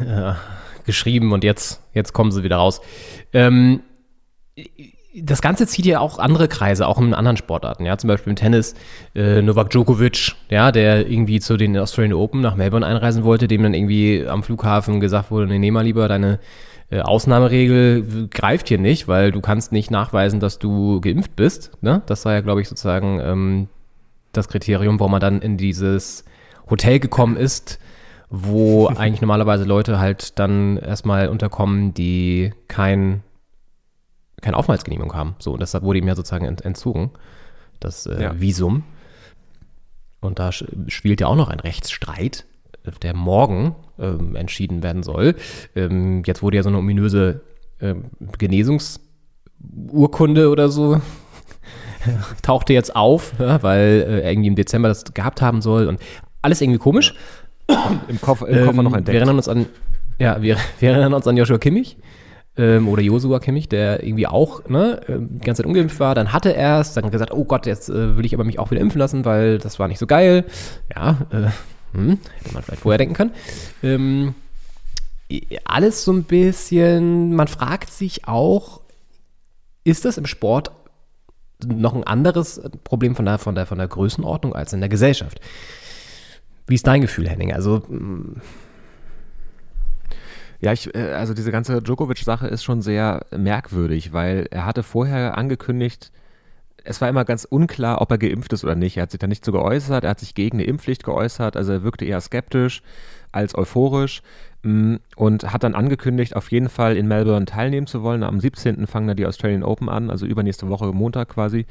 [0.00, 0.32] äh,
[0.86, 2.80] geschrieben und jetzt, jetzt kommen sie wieder raus.
[3.32, 3.80] Ähm,
[5.14, 8.36] das Ganze zieht ja auch andere Kreise, auch in anderen Sportarten, ja, zum Beispiel im
[8.36, 8.74] Tennis,
[9.14, 13.62] äh, Novak Djokovic, ja, der irgendwie zu den Australian Open nach Melbourne einreisen wollte, dem
[13.62, 16.38] dann irgendwie am Flughafen gesagt wurde, nee, nehm mal lieber deine
[16.90, 22.02] äh, Ausnahmeregel greift hier nicht, weil du kannst nicht nachweisen, dass du geimpft bist, ne?
[22.06, 23.68] Das war ja, glaube ich, sozusagen ähm,
[24.32, 26.24] das Kriterium, warum man dann in dieses
[26.70, 27.78] Hotel gekommen ist,
[28.30, 33.22] wo eigentlich normalerweise Leute halt dann erstmal unterkommen, die kein,
[34.40, 35.36] keine Aufenthaltsgenehmigung haben.
[35.38, 37.10] So, und deshalb wurde ihm ja sozusagen ent entzogen,
[37.80, 38.40] das äh, Ja.
[38.40, 38.84] Visum.
[40.20, 42.46] Und da spielt ja auch noch ein Rechtsstreit,
[42.84, 45.34] äh, der morgen ähm, entschieden werden soll.
[45.74, 47.40] Ähm, jetzt wurde ja so eine ominöse
[47.80, 48.04] ähm,
[48.38, 51.00] Genesungsurkunde oder so
[52.42, 56.00] tauchte jetzt auf, ja, weil äh, er irgendwie im Dezember das gehabt haben soll und
[56.42, 57.14] alles irgendwie komisch.
[58.08, 59.12] Im Koffer, im Koffer noch Ähm, entdeckt.
[59.12, 59.66] Wir erinnern uns an,
[60.18, 61.98] ja, wir, wir erinnern uns an Joshua Kimmich
[62.56, 66.14] ähm, oder Josua Kimmich, der irgendwie auch ne, ähm, die ganze Zeit ungeimpft war.
[66.14, 68.70] Dann hatte er es, dann gesagt, oh Gott, jetzt äh, will ich aber mich auch
[68.70, 70.44] wieder impfen lassen, weil das war nicht so geil.
[70.94, 71.48] Ja, äh,
[71.92, 73.32] hm, hätte man vielleicht vorher denken können.
[73.82, 74.34] Ähm,
[75.64, 78.80] alles so ein bisschen, man fragt sich auch,
[79.84, 80.70] ist das im Sport
[81.64, 85.40] noch ein anderes Problem von der, von der, von der Größenordnung als in der Gesellschaft?
[86.66, 87.52] Wie ist dein Gefühl, Henning?
[87.52, 88.40] Also, mm,
[90.60, 95.38] Ja, ich, äh, also diese ganze Djokovic-Sache ist schon sehr merkwürdig, weil er hatte vorher
[95.38, 96.10] angekündigt,
[96.88, 98.96] es war immer ganz unklar, ob er geimpft ist oder nicht.
[98.96, 101.72] Er hat sich da nicht so geäußert, er hat sich gegen eine Impfpflicht geäußert, also
[101.72, 102.82] er wirkte eher skeptisch
[103.30, 104.22] als euphorisch
[104.62, 108.22] mm, und hat dann angekündigt, auf jeden Fall in Melbourne teilnehmen zu wollen.
[108.22, 108.86] Am 17.
[108.86, 111.66] fangen da die Australian Open an, also übernächste Woche Montag quasi.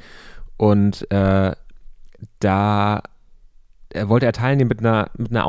[0.56, 1.52] Und äh,
[2.38, 3.02] da
[3.90, 5.46] er wollte er teilnehmen mit einer, mit einer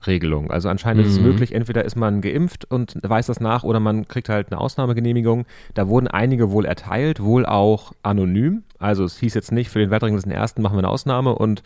[0.00, 0.50] Ausnahmeregelung.
[0.50, 1.26] Also anscheinend ist es Mhm.
[1.26, 5.44] möglich, entweder ist man geimpft und weiß das nach oder man kriegt halt eine Ausnahmegenehmigung.
[5.74, 8.62] Da wurden einige wohl erteilt, wohl auch anonym.
[8.78, 11.62] Also es hieß jetzt nicht, für den Wettringlichen Ersten machen wir eine Ausnahme und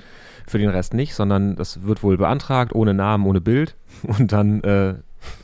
[0.46, 3.76] für den Rest nicht, sondern das wird wohl beantragt, ohne Namen, ohne Bild.
[4.02, 4.94] Und dann äh,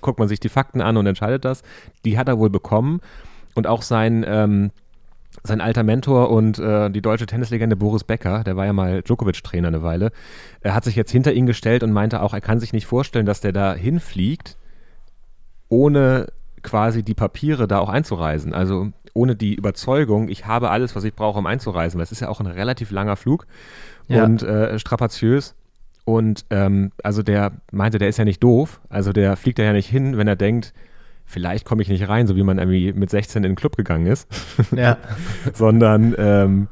[0.01, 1.63] guckt man sich die Fakten an und entscheidet das.
[2.05, 3.01] Die hat er wohl bekommen.
[3.55, 4.71] Und auch sein, ähm,
[5.43, 9.69] sein alter Mentor und äh, die deutsche Tennislegende Boris Becker, der war ja mal Djokovic-Trainer
[9.69, 10.11] eine Weile,
[10.61, 13.27] er hat sich jetzt hinter ihn gestellt und meinte auch, er kann sich nicht vorstellen,
[13.27, 14.57] dass der da hinfliegt,
[15.69, 16.27] ohne
[16.63, 18.53] quasi die Papiere da auch einzureisen.
[18.55, 21.99] Also ohne die Überzeugung, ich habe alles, was ich brauche, um einzureisen.
[21.99, 23.47] Weil es ist ja auch ein relativ langer Flug
[24.09, 24.25] Ja.
[24.25, 25.55] und äh, strapaziös.
[26.05, 28.81] Und ähm, also der meinte, der ist ja nicht doof.
[28.89, 30.73] Also der fliegt da ja nicht hin, wenn er denkt,
[31.31, 34.07] vielleicht komme ich nicht rein, so wie man irgendwie mit 16 in den Club gegangen
[34.07, 34.29] ist.
[34.77, 34.99] ja.
[35.55, 36.69] Sondern ähm,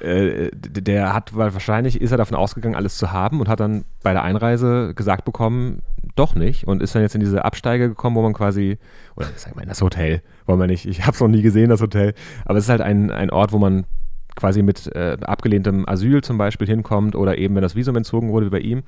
[0.00, 3.84] äh, der hat, weil wahrscheinlich ist er davon ausgegangen, alles zu haben und hat dann
[4.02, 5.82] bei der Einreise gesagt bekommen,
[6.14, 6.66] doch nicht.
[6.66, 8.78] Und ist dann jetzt in diese Absteige gekommen, wo man quasi,
[9.16, 11.70] oder sag mal in das Hotel, wollen wir nicht, ich habe es noch nie gesehen,
[11.70, 13.86] das Hotel, aber es ist halt ein, ein Ort, wo man
[14.34, 18.46] quasi mit äh, abgelehntem Asyl zum Beispiel hinkommt oder eben, wenn das Visum entzogen wurde
[18.46, 18.82] wie bei ihm.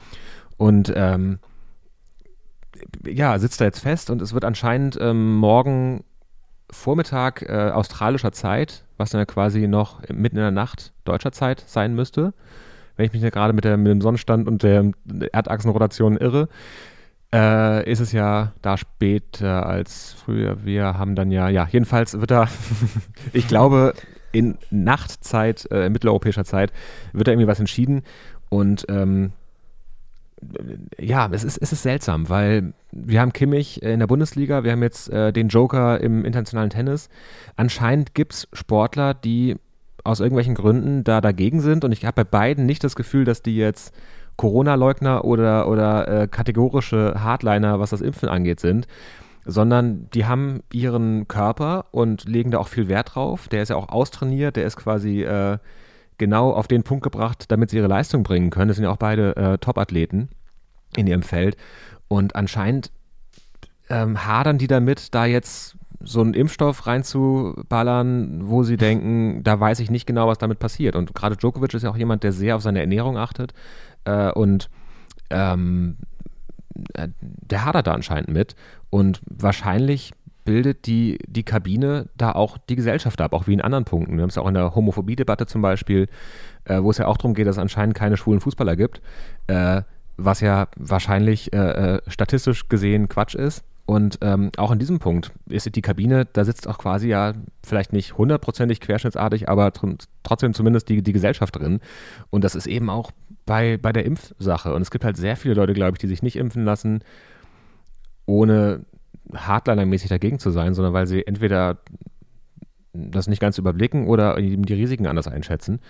[0.59, 1.38] Und ähm,
[3.05, 6.05] ja, sitzt da jetzt fest und es wird anscheinend ähm, morgen
[6.70, 11.64] Vormittag äh, australischer Zeit, was dann ja quasi noch mitten in der Nacht deutscher Zeit
[11.66, 12.35] sein müsste,
[12.97, 14.91] wenn ich mich da gerade mit, mit dem Sonnenstand und der
[15.33, 16.49] Erdachsenrotation irre,
[17.33, 20.64] äh, ist es ja da später als früher.
[20.64, 22.49] Wir haben dann ja, ja, jedenfalls wird da,
[23.33, 23.95] ich glaube,
[24.33, 26.72] in Nachtzeit, äh, mitteleuropäischer Zeit,
[27.12, 28.03] wird da irgendwie was entschieden
[28.51, 29.33] und ähm,
[30.99, 34.82] ja, es ist, es ist seltsam, weil wir haben Kimmich in der Bundesliga, wir haben
[34.82, 37.09] jetzt äh, den Joker im internationalen Tennis.
[37.57, 39.57] Anscheinend gibt es Sportler, die
[40.05, 43.43] aus irgendwelchen Gründen da dagegen sind und ich habe bei beiden nicht das Gefühl, dass
[43.43, 43.95] die jetzt
[44.36, 48.86] Corona-Leugner oder, oder äh, kategorische Hardliner, was das Impfen angeht, sind,
[49.45, 53.49] sondern die haben ihren Körper und legen da auch viel Wert drauf.
[53.49, 55.59] Der ist ja auch austrainiert, der ist quasi äh,
[56.18, 58.68] genau auf den Punkt gebracht, damit sie ihre Leistung bringen können.
[58.68, 60.28] Das sind ja auch beide äh, Top-Athleten
[60.96, 61.56] in ihrem Feld.
[62.08, 62.90] Und anscheinend
[63.90, 69.80] ähm, hadern die damit, da jetzt so einen Impfstoff reinzuballern, wo sie denken, da weiß
[69.80, 70.94] ich nicht genau, was damit passiert.
[70.94, 73.52] Und gerade Djokovic ist ja auch jemand, der sehr auf seine Ernährung achtet
[74.04, 74.70] äh, und
[75.30, 75.96] ähm,
[76.94, 78.54] äh, der hadert da anscheinend mit.
[78.90, 80.12] Und wahrscheinlich
[80.49, 84.16] bildet die, die Kabine da auch die Gesellschaft ab, auch wie in anderen Punkten.
[84.16, 86.09] Wir haben es auch in der Homophobie-Debatte zum Beispiel,
[86.64, 89.03] äh, wo es ja auch darum geht, dass es anscheinend keine schwulen Fußballer gibt,
[89.49, 89.82] äh,
[90.16, 93.62] was ja wahrscheinlich äh, äh, statistisch gesehen Quatsch ist.
[93.84, 97.92] Und ähm, auch in diesem Punkt ist die Kabine, da sitzt auch quasi ja vielleicht
[97.92, 101.80] nicht hundertprozentig querschnittsartig, aber tr trotzdem zumindest die, die Gesellschaft drin.
[102.30, 103.11] Und das ist eben auch
[103.44, 104.72] bei, bei der Impfsache.
[104.72, 107.01] Und es gibt halt sehr viele Leute, glaube ich, die sich nicht impfen lassen,
[108.24, 108.86] ohne
[109.32, 111.78] Hardliner-mäßig dagegen zu sein, sondern weil sie entweder
[112.92, 115.80] das nicht ganz überblicken oder eben die Risiken anders einschätzen.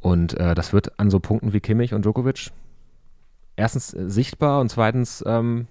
[0.00, 2.50] Und äh, das wird an so Punkten wie Kimmich und Djokovic
[3.56, 5.66] erstens äh, sichtbar und zweitens ähm,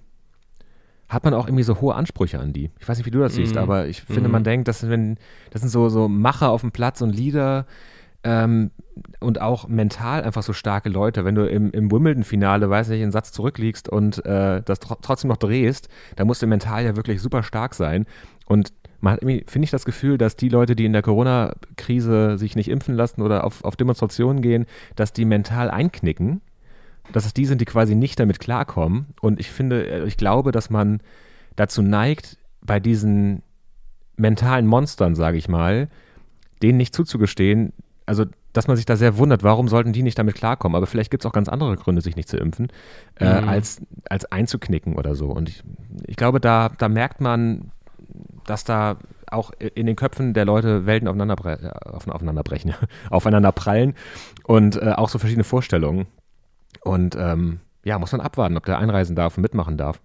[1.09, 2.71] hat man auch irgendwie so hohe Ansprüche an die.
[2.79, 3.61] Ich weiß nicht, wie du das siehst, Mhm.
[3.61, 4.31] aber ich finde, Mhm.
[4.31, 5.17] man denkt, dass wenn,
[5.51, 7.67] das sind so, so Macher auf dem Platz und Leader
[8.23, 8.71] ähm,
[9.19, 11.25] und auch mental einfach so starke Leute.
[11.25, 15.29] Wenn du im, im Wimbledon-Finale, weiß nicht, einen Satz zurückliegst und äh, das tr trotzdem
[15.29, 18.05] noch drehst, da musst du mental ja wirklich super stark sein.
[18.45, 22.37] Und man hat irgendwie, finde ich, das Gefühl, dass die Leute, die in der Corona-Krise
[22.37, 24.65] sich nicht impfen lassen oder auf, auf Demonstrationen gehen,
[24.95, 26.41] dass die mental einknicken
[27.11, 29.07] dass es die sind, die quasi nicht damit klarkommen.
[29.19, 31.01] Und ich finde, äh, ich glaube, dass man
[31.55, 33.43] dazu neigt, bei diesen
[34.15, 35.89] mentalen Monstern, sage ich mal,
[36.61, 37.73] denen nicht zuzugestehen,
[38.05, 40.75] also dass man sich da sehr wundert, warum sollten die nicht damit klarkommen?
[40.75, 42.67] Aber vielleicht gibt es auch ganz andere Gründe, sich nicht zu impfen,
[43.19, 43.49] äh, Mhm.
[43.49, 45.27] als, als einzuknicken oder so.
[45.29, 45.63] Und ich,
[46.05, 47.71] ich glaube, da, da merkt man,
[48.45, 48.97] dass da
[49.31, 52.75] auch in den Köpfen der Leute Welten aufeinander, bre- äh, aufeinander brechen,
[53.09, 53.95] aufeinander prallen
[54.43, 56.05] und äh, auch so verschiedene Vorstellungen.
[56.81, 59.99] Und ähm, ja, muss man abwarten, ob der einreisen darf und mitmachen darf.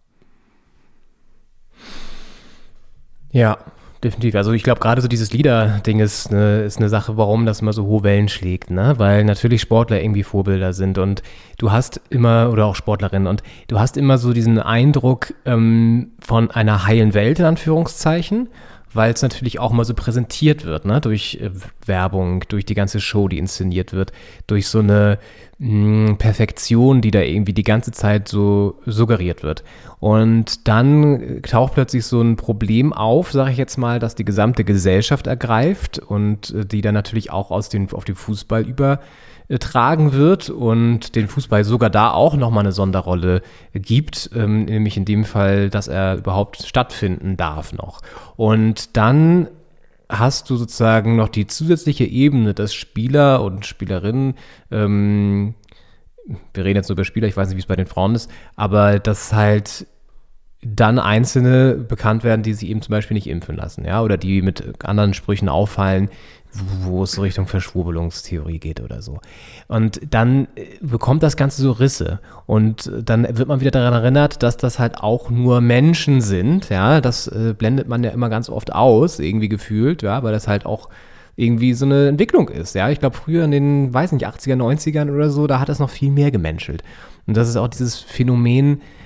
[3.31, 3.59] Ja,
[4.03, 4.35] definitiv.
[4.35, 7.73] Also ich glaube, gerade so dieses Lieder-Ding ist eine, ist eine Sache, warum das immer
[7.73, 8.95] so hohe Wellen schlägt, ne?
[8.99, 11.23] Weil natürlich Sportler irgendwie Vorbilder sind und
[11.59, 16.51] du hast immer, oder auch Sportlerinnen, und du hast immer so diesen Eindruck ähm, von
[16.51, 18.49] einer heilen Welt, in Anführungszeichen,
[18.93, 21.01] weil es natürlich auch mal so präsentiert wird, ne?
[21.01, 21.51] Durch äh,
[21.85, 24.13] Werbung, durch die ganze Show, die inszeniert wird,
[24.47, 25.19] durch so eine
[25.59, 29.65] mh, Perfektion, die da irgendwie die ganze Zeit so suggeriert wird.
[30.01, 34.65] Und dann taucht plötzlich so ein Problem auf, sage ich jetzt mal, dass die gesamte
[34.65, 38.65] Gesellschaft ergreift und äh, die dann natürlich auch aus den, auf den Fußball
[39.49, 43.43] übertragen wird und den Fußball sogar da auch nochmal eine Sonderrolle
[43.73, 48.03] gibt, ähm, nämlich in dem Fall, dass er überhaupt stattfinden darf noch.
[48.37, 49.49] Und dann
[50.09, 54.35] hast du sozusagen noch die zusätzliche Ebene, dass Spieler und Spielerinnen
[54.71, 55.55] ähm,
[56.55, 58.31] wir reden jetzt nur über Spieler, ich weiß nicht, wie es bei den Frauen ist,
[58.57, 59.87] aber dass halt
[60.61, 64.43] dann Einzelne bekannt werden, die sich eben zum Beispiel nicht impfen lassen, ja, oder die
[64.43, 66.11] mit anderen Sprüchen auffallen,
[66.53, 69.21] wo es Richtung Verschwurbelungstheorie geht oder so.
[69.67, 72.21] Und dann äh, bekommt das Ganze so Risse.
[72.47, 77.01] Und dann wird man wieder daran erinnert, dass das halt auch nur Menschen sind, ja.
[77.01, 80.67] Das äh, blendet man ja immer ganz oft aus, irgendwie gefühlt, ja, weil das halt
[80.67, 80.89] auch
[81.37, 82.75] irgendwie so eine Entwicklung ist.
[82.75, 85.79] Ja, ich glaube, früher in den, weiß nicht, 80er, 90ern oder so, da hat das
[85.79, 86.83] noch viel mehr gemenschelt.
[87.27, 88.98] Und das ist auch dieses Phänomen, äh,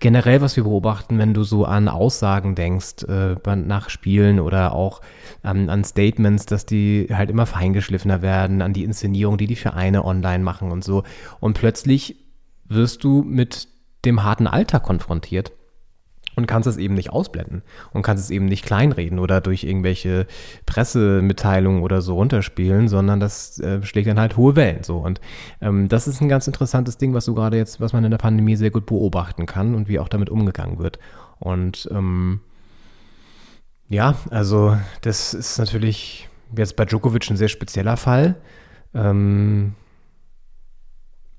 [0.00, 5.00] generell, was wir beobachten, wenn du so an Aussagen denkst, äh, nach Spielen oder auch
[5.44, 10.04] ähm, an Statements, dass die halt immer feingeschliffener werden, an die Inszenierung, die die Vereine
[10.04, 11.04] online machen und so.
[11.40, 12.16] Und plötzlich
[12.66, 13.68] wirst du mit
[14.04, 15.52] dem harten Alltag konfrontiert
[16.40, 17.62] und kannst es eben nicht ausblenden
[17.92, 20.26] und kannst es eben nicht kleinreden oder durch irgendwelche
[20.66, 25.20] Pressemitteilungen oder so runterspielen, sondern das äh, schlägt dann halt hohe Wellen so und
[25.60, 28.18] ähm, das ist ein ganz interessantes Ding, was du gerade jetzt, was man in der
[28.18, 30.98] Pandemie sehr gut beobachten kann und wie auch damit umgegangen wird
[31.38, 32.40] und ähm,
[33.88, 38.36] ja, also das ist natürlich jetzt bei Djokovic ein sehr spezieller Fall.
[38.94, 39.74] Ähm,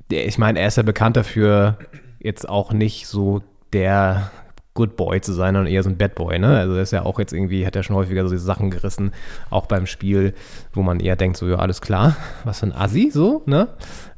[0.10, 1.78] ich meine, er ist ja bekannt dafür,
[2.20, 3.42] jetzt auch nicht so
[3.74, 4.32] der
[4.74, 6.58] Good Boy zu sein, sondern eher so ein Bad Boy, ne?
[6.60, 9.12] Also er ist ja auch jetzt irgendwie, hat er schon häufiger so diese Sachen gerissen,
[9.50, 10.34] auch beim Spiel,
[10.74, 12.16] wo man eher denkt, so, ja, alles klar,
[12.46, 13.68] was für ein Assi, so, ne?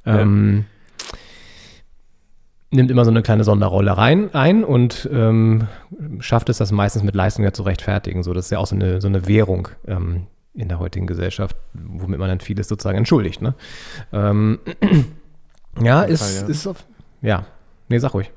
[0.06, 0.20] Ja.
[0.20, 0.66] Ähm,
[2.70, 5.68] nimmt immer so eine kleine Sonderrolle rein ein und ähm,
[6.20, 8.24] schafft es, das meistens mit Leistung ja zu rechtfertigen.
[8.24, 11.56] So, das ist ja auch so eine, so eine Währung ähm, in der heutigen Gesellschaft,
[11.74, 13.54] womit man dann vieles sozusagen entschuldigt, ne?
[14.12, 14.60] Ähm,
[15.82, 16.48] ja, ist, Fall, ja.
[16.48, 16.86] ist auf,
[17.22, 17.46] ja,
[17.90, 18.32] nee, sag ruhig.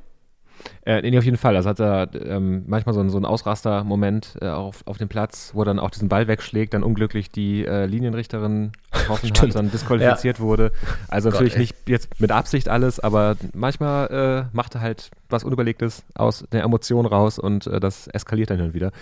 [0.84, 1.56] Äh, nee, auf jeden Fall.
[1.56, 5.50] Also hat er ähm, manchmal so, einen, so einen Ausraster-Moment äh, auf, auf dem Platz,
[5.54, 9.70] wo er dann auch diesen Ball wegschlägt, dann unglücklich die äh, Linienrichterin getroffen hat, dann
[9.70, 10.44] disqualifiziert ja.
[10.44, 10.72] wurde.
[11.08, 11.60] Also Gott, natürlich ey.
[11.60, 16.62] nicht jetzt mit Absicht alles, aber manchmal äh, macht er halt was Unüberlegtes aus der
[16.62, 18.92] Emotion raus und äh, das eskaliert dann wieder.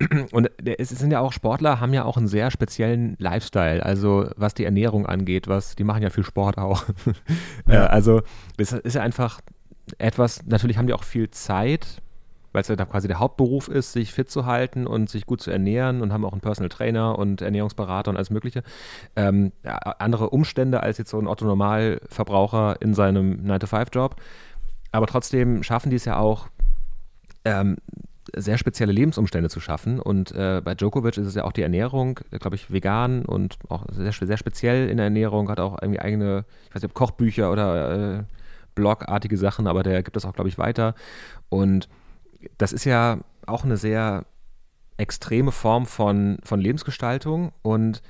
[0.32, 4.54] Und es sind ja auch Sportler, haben ja auch einen sehr speziellen Lifestyle, also was
[4.54, 6.84] die Ernährung angeht, was die machen ja viel Sport auch.
[7.66, 7.84] Ja.
[7.84, 8.22] Äh, also
[8.56, 9.40] das ist ja einfach
[9.98, 12.02] etwas, natürlich haben die auch viel Zeit,
[12.52, 15.50] weil es ja quasi der Hauptberuf ist, sich fit zu halten und sich gut zu
[15.50, 18.62] ernähren und haben auch einen Personal Trainer und Ernährungsberater und alles Mögliche.
[19.14, 24.16] Ähm, andere Umstände als jetzt so ein Otto-Normalverbraucher in seinem 9-to-5-Job.
[24.92, 26.48] Aber trotzdem schaffen die es ja auch,
[27.44, 27.76] ähm,
[28.36, 30.00] sehr spezielle Lebensumstände zu schaffen.
[30.00, 33.86] Und äh, bei Djokovic ist es ja auch die Ernährung, glaube ich, vegan und auch
[33.90, 38.18] sehr, sehr speziell in der Ernährung, hat auch irgendwie eigene, ich weiß nicht, Kochbücher oder
[38.18, 38.22] äh,
[38.80, 40.94] Blogartige Sachen, aber der gibt das auch, glaube ich, weiter.
[41.48, 41.88] Und
[42.58, 44.24] das ist ja auch eine sehr
[44.96, 48.02] extreme Form von, von Lebensgestaltung und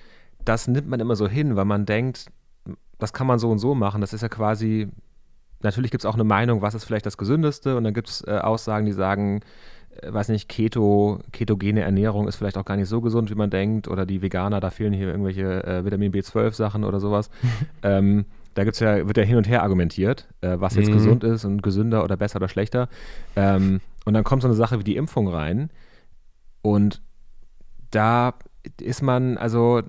[0.44, 2.26] das nimmt man immer so hin, weil man denkt,
[2.98, 4.00] das kann man so und so machen.
[4.00, 4.88] Das ist ja quasi,
[5.62, 8.26] natürlich gibt es auch eine Meinung, was ist vielleicht das Gesündeste und dann gibt es
[8.26, 9.40] äh, Aussagen, die sagen,
[10.00, 13.50] äh, weiß nicht, Keto, ketogene Ernährung ist vielleicht auch gar nicht so gesund, wie man
[13.50, 17.30] denkt oder die Veganer, da fehlen hier irgendwelche äh, Vitamin B12 Sachen oder sowas.
[17.82, 18.24] ähm,
[18.54, 20.94] da gibt's ja, wird ja hin und her argumentiert, äh, was jetzt mhm.
[20.94, 22.88] gesund ist und gesünder oder besser oder schlechter.
[23.36, 25.70] Ähm, und dann kommt so eine Sache wie die Impfung rein.
[26.62, 27.02] Und
[27.90, 28.34] da
[28.80, 29.82] ist man, also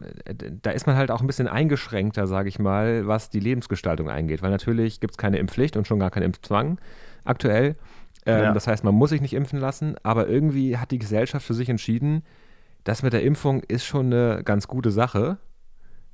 [0.61, 4.41] da ist man halt auch ein bisschen eingeschränkter, sage ich mal, was die Lebensgestaltung eingeht.
[4.41, 6.79] Weil natürlich gibt es keine Impfpflicht und schon gar keinen Impfzwang
[7.23, 7.75] aktuell.
[8.25, 8.53] Ähm, ja.
[8.53, 11.69] Das heißt, man muss sich nicht impfen lassen, aber irgendwie hat die Gesellschaft für sich
[11.69, 12.23] entschieden,
[12.83, 15.37] das mit der Impfung ist schon eine ganz gute Sache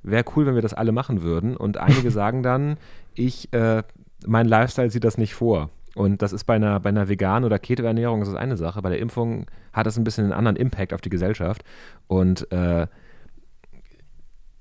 [0.02, 1.56] wäre cool, wenn wir das alle machen würden.
[1.56, 2.76] Und einige sagen dann,
[3.14, 3.82] ich, äh,
[4.26, 5.70] mein Lifestyle sieht das nicht vor.
[5.94, 8.82] Und das ist bei einer, bei einer veganen oder Keto-Ernährung ist das eine Sache.
[8.82, 11.64] Bei der Impfung hat das ein bisschen einen anderen Impact auf die Gesellschaft.
[12.06, 12.86] Und äh,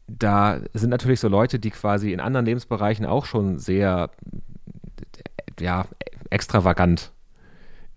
[0.08, 4.10] da sind natürlich so Leute, die quasi in anderen Lebensbereichen auch schon sehr
[5.60, 5.86] ja,
[6.30, 7.12] extravagant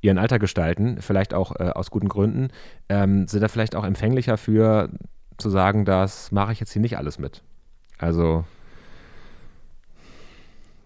[0.03, 2.49] ihren Alter gestalten, vielleicht auch äh, aus guten Gründen,
[2.89, 4.91] ähm, sind da vielleicht auch empfänglicher für
[5.41, 7.43] zu sagen, das mache ich jetzt hier nicht alles mit.
[7.99, 8.45] Also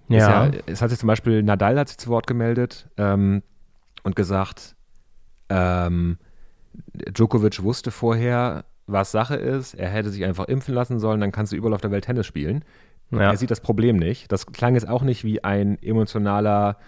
[0.09, 0.47] Ja.
[0.47, 3.43] ja, es hat sich zum Beispiel Nadal hat sich zu Wort gemeldet ähm,
[4.03, 4.75] und gesagt,
[5.49, 6.19] ähm,
[6.93, 9.75] Djokovic wusste vorher, was Sache ist.
[9.75, 12.27] Er hätte sich einfach impfen lassen sollen, dann kannst du überall auf der Welt Tennis
[12.27, 12.65] spielen.
[13.11, 13.31] Ja.
[13.31, 14.31] Er sieht das Problem nicht.
[14.33, 16.79] Das klang jetzt auch nicht wie ein emotionaler,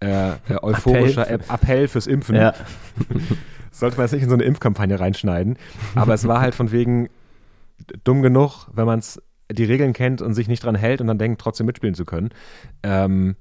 [0.00, 1.54] äh, äh, euphorischer Appell.
[1.54, 2.36] Appell fürs Impfen.
[2.36, 2.54] Ja.
[3.78, 5.58] Sollte man jetzt nicht in so eine Impfkampagne reinschneiden.
[5.94, 7.08] Aber es war halt von wegen
[8.04, 9.02] dumm genug, wenn man
[9.50, 12.30] die Regeln kennt und sich nicht dran hält und dann denkt, trotzdem mitspielen zu können.
[12.82, 13.36] Ähm,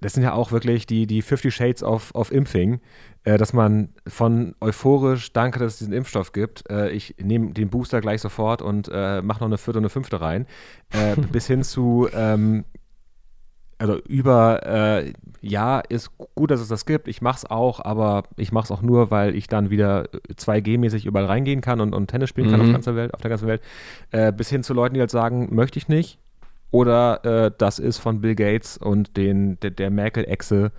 [0.00, 2.80] das sind ja auch wirklich die, die 50 Shades of, of Impfing,
[3.24, 7.68] äh, dass man von euphorisch, danke, dass es diesen Impfstoff gibt, äh, ich nehme den
[7.68, 10.46] Booster gleich sofort und äh, mache noch eine vierte und eine fünfte rein,
[10.92, 12.64] äh, bis hin zu, ähm,
[13.78, 15.12] also über, äh,
[15.42, 18.70] ja, ist gut, dass es das gibt, ich mache es auch, aber ich mache es
[18.70, 20.04] auch nur, weil ich dann wieder
[20.34, 22.66] 2G-mäßig überall reingehen kann und, und Tennis spielen kann Mhm.
[22.66, 23.62] auf, ganzer Welt, auf der ganzen Welt,
[24.12, 26.18] äh, bis hin zu Leuten, die halt sagen, möchte ich nicht,
[26.70, 30.72] oder äh, das ist von Bill Gates und den, der, der Merkel-Echse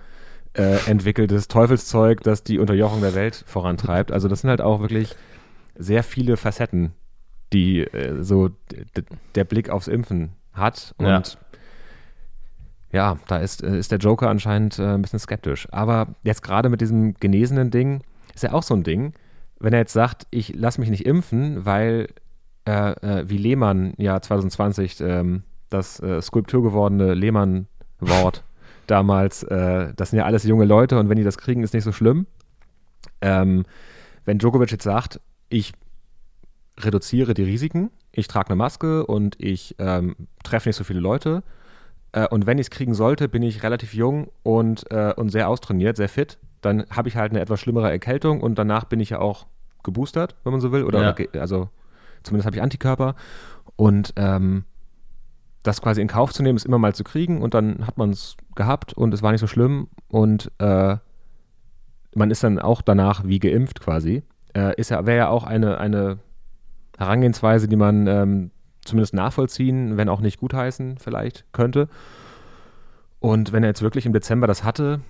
[0.54, 4.10] äh, entwickeltes Teufelszeug, das die Unterjochung der Welt vorantreibt.
[4.12, 5.14] Also das sind halt auch wirklich
[5.76, 6.92] sehr viele Facetten,
[7.52, 8.50] die äh, so
[9.34, 10.94] der Blick aufs Impfen hat.
[10.98, 11.22] Und Ja.
[12.92, 15.68] Ja, da ist, äh, ist der Joker anscheinend äh, ein bisschen skeptisch.
[15.72, 18.02] Aber jetzt gerade mit diesem genesenen Ding
[18.34, 19.12] ist ja auch so ein Ding,
[19.60, 22.08] wenn er jetzt sagt, ich lasse mich nicht impfen, weil
[22.66, 28.44] äh, äh, wie Lehmann ja 2020 ähm, das äh, Skulptur gewordene Lehmann-Wort
[28.86, 31.84] damals, äh, das sind ja alles junge Leute und wenn die das kriegen, ist nicht
[31.84, 32.26] so schlimm.
[33.20, 33.64] Ähm,
[34.24, 35.72] wenn Djokovic jetzt sagt, ich
[36.78, 41.42] reduziere die Risiken, ich trage eine Maske und ich ähm, treffe nicht so viele Leute,
[42.12, 45.48] äh, und wenn ich es kriegen sollte, bin ich relativ jung und, äh, und sehr
[45.48, 46.38] austrainiert, sehr fit.
[46.60, 49.46] Dann habe ich halt eine etwas schlimmere Erkältung und danach bin ich ja auch
[49.84, 50.84] geboostert, wenn man so will.
[50.84, 51.12] Oder, Ja.
[51.14, 51.68] oder also
[52.22, 53.14] zumindest habe ich Antikörper.
[53.76, 54.64] Und ähm,
[55.62, 58.10] das quasi in Kauf zu nehmen, ist immer mal zu kriegen und dann hat man
[58.10, 60.96] es gehabt und es war nicht so schlimm und äh,
[62.14, 64.22] man ist dann auch danach wie geimpft quasi.
[64.54, 66.18] Äh, ist ja, wäre ja auch eine, eine
[66.96, 68.50] Herangehensweise, die man ähm,
[68.84, 71.88] zumindest nachvollziehen, wenn auch nicht gutheißen vielleicht könnte.
[73.20, 75.00] Und wenn er jetzt wirklich im Dezember das hatte,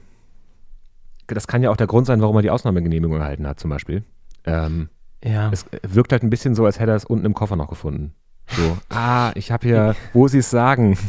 [1.26, 4.02] das kann ja auch der Grund sein, warum er die Ausnahmegenehmigung erhalten hat, zum Beispiel.
[4.44, 4.88] Ähm,
[5.22, 5.50] Ja.
[5.52, 8.14] es wirkt halt ein bisschen so, als hätte er es unten im Koffer noch gefunden.
[8.48, 10.96] So, ah, ich habe hier, wo sie es sagen.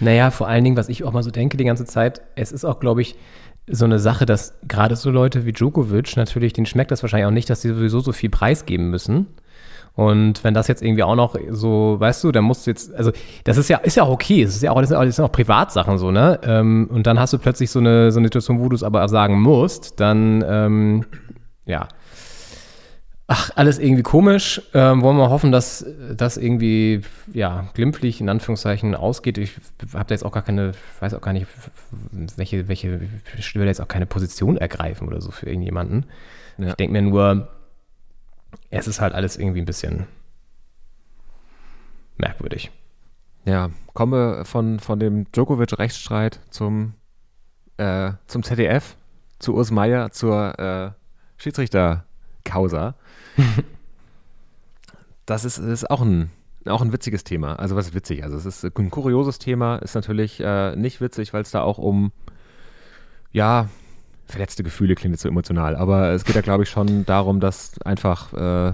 [0.00, 2.64] Naja, vor allen Dingen, was ich auch mal so denke die ganze Zeit, es ist
[2.64, 3.14] auch, glaube ich,
[3.68, 7.30] so eine Sache, dass gerade so Leute wie Djokovic natürlich, denen schmeckt das wahrscheinlich auch
[7.30, 9.26] nicht, dass sie sowieso so viel preisgeben müssen.
[10.00, 13.12] Und wenn das jetzt irgendwie auch noch so, weißt du, dann musst du jetzt, also
[13.44, 15.16] das ist ja, ist ja auch okay, es ist ja auch, das sind auch, das
[15.16, 16.40] sind auch Privatsachen so, ne?
[16.42, 19.06] Ähm, und dann hast du plötzlich so eine, so eine Situation, wo du es aber
[19.10, 21.04] sagen musst, dann, ähm,
[21.66, 21.86] ja.
[23.26, 24.62] Ach, alles irgendwie komisch.
[24.72, 25.84] Ähm, wollen wir hoffen, dass
[26.16, 27.02] das irgendwie,
[27.34, 29.36] ja, glimpflich in Anführungszeichen ausgeht.
[29.36, 29.52] Ich
[29.92, 31.46] habe da jetzt auch gar keine, weiß auch gar nicht,
[32.36, 33.00] welche, welche,
[33.36, 36.06] ich will jetzt auch keine Position ergreifen oder so für irgendjemanden.
[36.56, 36.68] Ja.
[36.68, 37.48] Ich denke mir nur,
[38.70, 40.06] es ist halt alles irgendwie ein bisschen
[42.16, 42.70] merkwürdig.
[43.44, 46.94] Ja, komme von, von dem Djokovic-Rechtsstreit zum,
[47.78, 48.96] äh, zum ZDF,
[49.38, 50.90] zu Urs Meier, zur äh,
[51.38, 52.94] Schiedsrichter-Causa.
[55.26, 56.30] das ist, ist auch, ein,
[56.66, 57.54] auch ein witziges Thema.
[57.56, 58.22] Also was ist witzig?
[58.22, 61.78] Also es ist ein kurioses Thema, ist natürlich äh, nicht witzig, weil es da auch
[61.78, 62.12] um,
[63.32, 63.68] ja,
[64.30, 67.80] verletzte Gefühle klingt jetzt so emotional, aber es geht ja, glaube ich, schon darum, dass
[67.82, 68.72] einfach äh,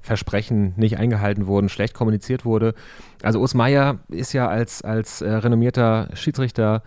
[0.00, 2.74] Versprechen nicht eingehalten wurden, schlecht kommuniziert wurde.
[3.22, 6.82] Also Urs Meier ist ja als, als äh, renommierter Schiedsrichter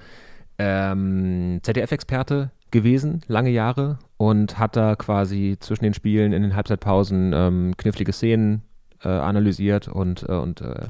[0.57, 7.31] ähm, ZDF-Experte gewesen, lange Jahre, und hat da quasi zwischen den Spielen in den Halbzeitpausen
[7.33, 8.63] ähm, knifflige Szenen
[9.03, 10.87] äh, analysiert und, äh, und äh,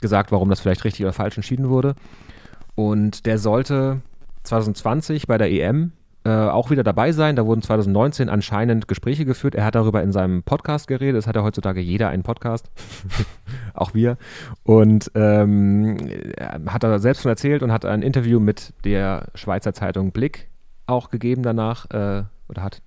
[0.00, 1.94] gesagt, warum das vielleicht richtig oder falsch entschieden wurde.
[2.74, 4.00] Und der sollte
[4.44, 5.92] 2020 bei der EM
[6.24, 7.36] äh, auch wieder dabei sein.
[7.36, 9.54] Da wurden 2019 anscheinend Gespräche geführt.
[9.54, 11.18] Er hat darüber in seinem Podcast geredet.
[11.18, 12.70] Es hat ja heutzutage jeder einen Podcast.
[13.74, 14.16] auch wir.
[14.64, 15.96] Und ähm,
[16.36, 20.48] er hat er selbst schon erzählt und hat ein Interview mit der Schweizer Zeitung Blick
[20.86, 21.90] auch gegeben danach.
[21.90, 22.82] Äh, oder hat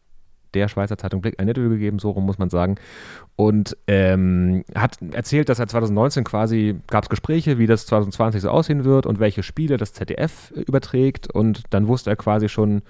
[0.54, 2.76] der Schweizer Zeitung Blick ein Interview gegeben, so rum muss man sagen.
[3.36, 8.50] Und ähm, hat erzählt, dass er 2019 quasi gab es Gespräche, wie das 2020 so
[8.50, 11.32] aussehen wird und welche Spiele das ZDF überträgt.
[11.32, 12.82] Und dann wusste er quasi schon,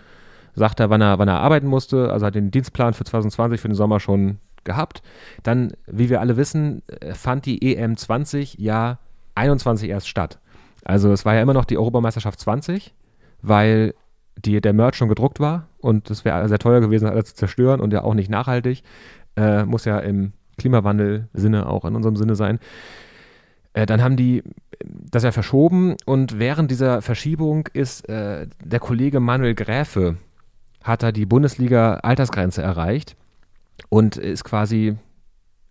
[0.55, 2.11] sagt er, wann er, wann er arbeiten musste.
[2.11, 5.01] Also hat den Dienstplan für 2020 für den Sommer schon gehabt.
[5.43, 8.99] Dann, wie wir alle wissen, äh, fand die EM 20 ja
[9.35, 10.39] 21 erst statt.
[10.83, 12.93] Also es war ja immer noch die Europameisterschaft 20,
[13.41, 13.93] weil
[14.37, 17.81] die, der Merch schon gedruckt war und das wäre sehr teuer gewesen, alles zu zerstören
[17.81, 18.83] und ja auch nicht nachhaltig.
[19.35, 22.59] Äh, muss ja im Klimawandel-Sinne auch in unserem Sinne sein.
[23.73, 24.43] Äh, dann haben die
[24.83, 30.17] das ja verschoben und während dieser Verschiebung ist äh, der Kollege Manuel Gräfe
[30.83, 33.15] hat er die Bundesliga-Altersgrenze erreicht
[33.89, 34.97] und ist quasi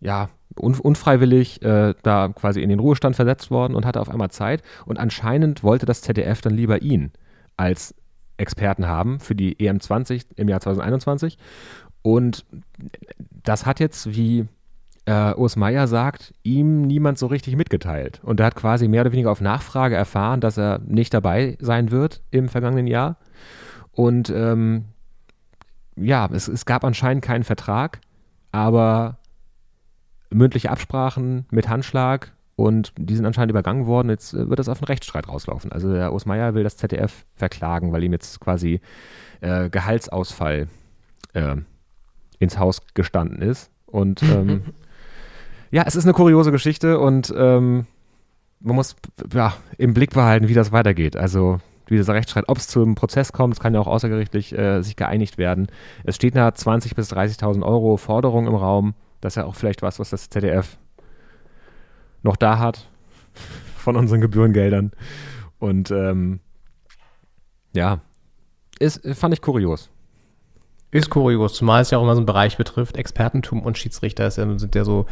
[0.00, 4.30] ja un unfreiwillig äh, da quasi in den Ruhestand versetzt worden und hatte auf einmal
[4.30, 7.12] Zeit und anscheinend wollte das ZDF dann lieber ihn
[7.56, 7.94] als
[8.36, 11.38] Experten haben für die EM20 im Jahr 2021
[12.02, 12.44] und
[13.42, 14.46] das hat jetzt, wie
[15.06, 18.20] äh, Urs Meier sagt, ihm niemand so richtig mitgeteilt.
[18.22, 21.90] Und er hat quasi mehr oder weniger auf Nachfrage erfahren, dass er nicht dabei sein
[21.90, 23.16] wird im vergangenen Jahr.
[23.92, 24.86] Und ähm,
[25.96, 28.00] ja, es, es gab anscheinend keinen Vertrag,
[28.52, 29.18] aber
[30.30, 34.10] mündliche Absprachen mit Handschlag und die sind anscheinend übergangen worden.
[34.10, 35.72] Jetzt äh, wird das auf einen Rechtsstreit rauslaufen.
[35.72, 38.80] Also der Urs Meier will das ZDF verklagen, weil ihm jetzt quasi
[39.40, 40.68] äh, Gehaltsausfall
[41.32, 41.56] äh,
[42.38, 43.70] ins Haus gestanden ist.
[43.86, 44.62] Und ähm,
[45.70, 47.86] ja, es ist eine kuriose Geschichte und ähm,
[48.60, 48.94] man muss
[49.32, 51.16] ja, im Blick behalten, wie das weitergeht.
[51.16, 51.60] Also
[51.90, 54.96] wie dieser Rechtsstreit, ob es zum Prozess kommt, es kann ja auch außergerichtlich äh, sich
[54.96, 55.68] geeinigt werden.
[56.04, 58.94] Es steht eine 20.000 bis 30.000 Euro Forderung im Raum.
[59.20, 60.78] Das ist ja auch vielleicht was, was das ZDF
[62.22, 62.88] noch da hat
[63.76, 64.92] von unseren Gebührengeldern.
[65.58, 66.40] Und ähm,
[67.74, 68.00] ja,
[68.78, 69.90] ist, fand ich kurios.
[70.92, 72.96] Ist kurios, zumal es ja auch immer so einen Bereich betrifft.
[72.96, 75.06] Expertentum und Schiedsrichter ist ja, sind ja so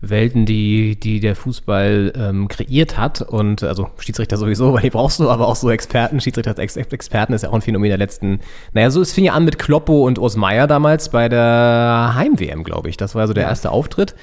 [0.00, 3.22] Welten, die, die der Fußball ähm, kreiert hat.
[3.22, 6.20] Und also Schiedsrichter sowieso, weil die brauchst du, aber auch so Experten.
[6.20, 8.40] Schiedsrichter als Ex Experten ist ja auch ein Phänomen der letzten.
[8.72, 12.62] Naja, so es fing ja an mit Kloppo und Urs Meier damals bei der Heim-WM,
[12.62, 12.96] glaube ich.
[12.96, 14.14] Das war so der erste Auftritt.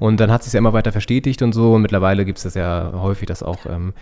[0.00, 1.74] Und dann hat sich ja immer weiter verstetigt und so.
[1.74, 3.92] Und mittlerweile gibt es das ja häufig, dass auch ähm,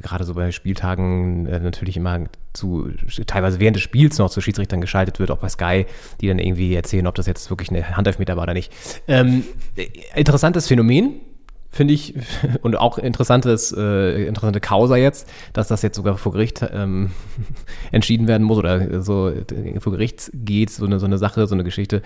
[0.00, 2.20] gerade so bei Spieltagen äh, natürlich immer
[2.52, 2.88] zu,
[3.26, 5.86] teilweise während des Spiels noch zu Schiedsrichtern geschaltet wird, auch bei Sky,
[6.20, 8.72] die dann irgendwie erzählen, ob das jetzt wirklich eine Handelfmeter war oder nicht.
[9.08, 9.42] Ähm,
[10.14, 11.20] interessantes Phänomen,
[11.68, 12.14] finde ich,
[12.62, 17.10] und auch interessantes, äh, interessante Causa jetzt, dass das jetzt sogar vor Gericht ähm,
[17.90, 21.56] entschieden werden muss oder so äh, vor Gericht geht, so eine, so eine Sache, so
[21.56, 22.02] eine Geschichte.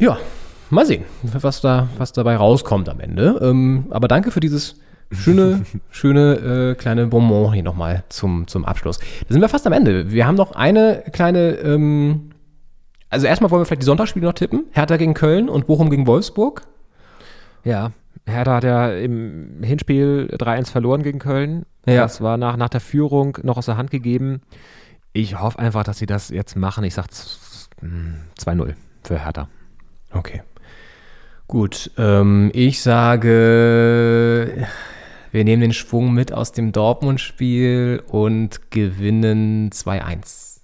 [0.00, 0.18] Ja,
[0.70, 3.38] mal sehen, was da, was dabei rauskommt am Ende.
[3.42, 4.76] Ähm, aber danke für dieses
[5.10, 8.98] schöne, schöne äh, kleine Bonbon hier nochmal zum, zum Abschluss.
[8.98, 10.10] Da sind wir fast am Ende.
[10.10, 12.30] Wir haben noch eine kleine, ähm,
[13.08, 14.64] also erstmal wollen wir vielleicht die Sonntagsspiele noch tippen.
[14.72, 16.62] Hertha gegen Köln und Bochum gegen Wolfsburg.
[17.64, 17.92] Ja,
[18.26, 21.66] Hertha hat ja im Hinspiel 3-1 verloren gegen Köln.
[21.86, 22.02] Ja.
[22.02, 24.42] Das war nach, nach der Führung noch aus der Hand gegeben.
[25.12, 26.84] Ich hoffe einfach, dass sie das jetzt machen.
[26.84, 29.48] Ich sage 2-0 für Hertha.
[30.12, 30.42] Okay.
[31.50, 34.68] Gut, ähm, ich sage,
[35.32, 40.60] wir nehmen den Schwung mit aus dem Dortmund-Spiel und gewinnen 2-1.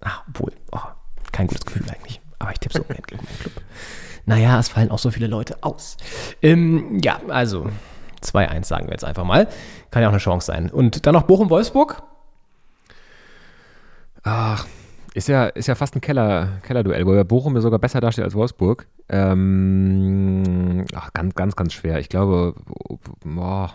[0.00, 0.80] Ach, obwohl, oh,
[1.30, 2.20] kein gutes Gefühl eigentlich.
[2.40, 3.52] Aber ich tippe so gegen meinen Club.
[4.26, 5.96] Naja, es fallen auch so viele Leute aus.
[6.42, 7.68] Ähm, ja, also
[8.20, 9.46] 2-1 sagen wir jetzt einfach mal.
[9.92, 10.68] Kann ja auch eine Chance sein.
[10.68, 12.02] Und dann noch Bochum-Wolfsburg.
[14.24, 14.66] Ach,
[15.18, 18.34] ist ja, ist ja fast ein Keller, Kellerduell, wo Bochum ja sogar besser dasteht als
[18.34, 18.86] Wolfsburg.
[19.08, 21.98] Ähm, ach, ganz, ganz, ganz schwer.
[22.00, 22.54] Ich glaube,
[23.24, 23.72] boah,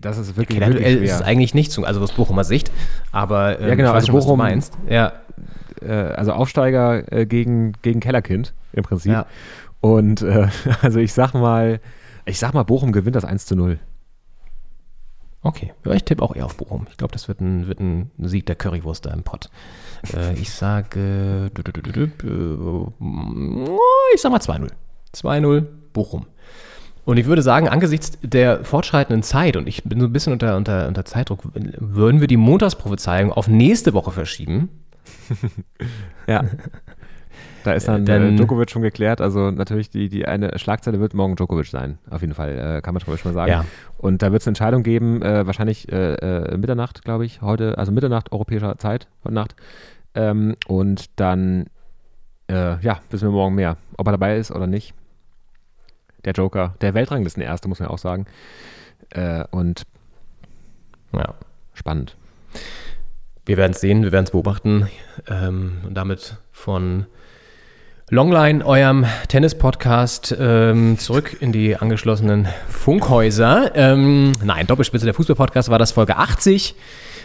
[0.00, 1.20] das ist wirklich, Kellerduell wirklich schwer.
[1.20, 2.70] ist eigentlich nicht so, also aus Bochumer Sicht.
[3.10, 4.78] Aber ähm, Ja, genau, also schon, was du Bochum- meinst.
[4.88, 5.12] Ja,
[5.80, 9.12] äh, also Aufsteiger äh, gegen, gegen Kellerkind im Prinzip.
[9.12, 9.26] Ja.
[9.80, 10.48] Und äh,
[10.82, 11.80] also ich sag mal,
[12.24, 13.78] ich sag mal, Bochum gewinnt das 1 zu 0.
[15.44, 16.86] Okay, ich tippe auch eher auf Bochum.
[16.90, 19.50] Ich glaube, das wird ein, wird ein Sieg der Currywurst da im Pott.
[20.14, 21.60] Äh, ich sage, äh,
[24.14, 24.70] ich sag mal 2-0.
[25.12, 26.26] 2-0 Bochum.
[27.04, 30.56] Und ich würde sagen, angesichts der fortschreitenden Zeit, und ich bin so ein bisschen unter,
[30.56, 34.68] unter, unter Zeitdruck, würden wir die Montagsprophezeiung auf nächste Woche verschieben.
[36.28, 36.44] Ja.
[37.64, 39.20] Da ist dann Dann- äh, Djokovic schon geklärt.
[39.20, 41.98] Also natürlich die, die eine Schlagzeile wird morgen Djokovic sein.
[42.10, 43.50] Auf jeden Fall, äh, kann man schon mal sagen.
[43.50, 43.64] Ja.
[43.98, 47.78] Und da wird es eine Entscheidung geben, äh, wahrscheinlich äh, äh, Mitternacht, glaube ich, heute,
[47.78, 49.54] also Mitternacht europäischer Zeit, heute Nacht.
[50.14, 51.66] Ähm, und dann,
[52.50, 54.94] äh, ja, wissen wir morgen mehr, ob er dabei ist oder nicht.
[56.24, 58.26] Der Joker, der Weltranglistenerste, muss man ja auch sagen.
[59.10, 59.82] Äh, und
[61.12, 61.34] Ja.
[61.74, 62.16] spannend.
[63.44, 64.88] Wir werden es sehen, wir werden es beobachten.
[65.28, 67.06] Ähm, und damit von
[68.10, 73.74] Longline, eurem Tennis-Podcast, ähm, zurück in die angeschlossenen Funkhäuser.
[73.74, 76.74] Ähm, nein, Doppelspitze der Fußball-Podcast war das Folge 80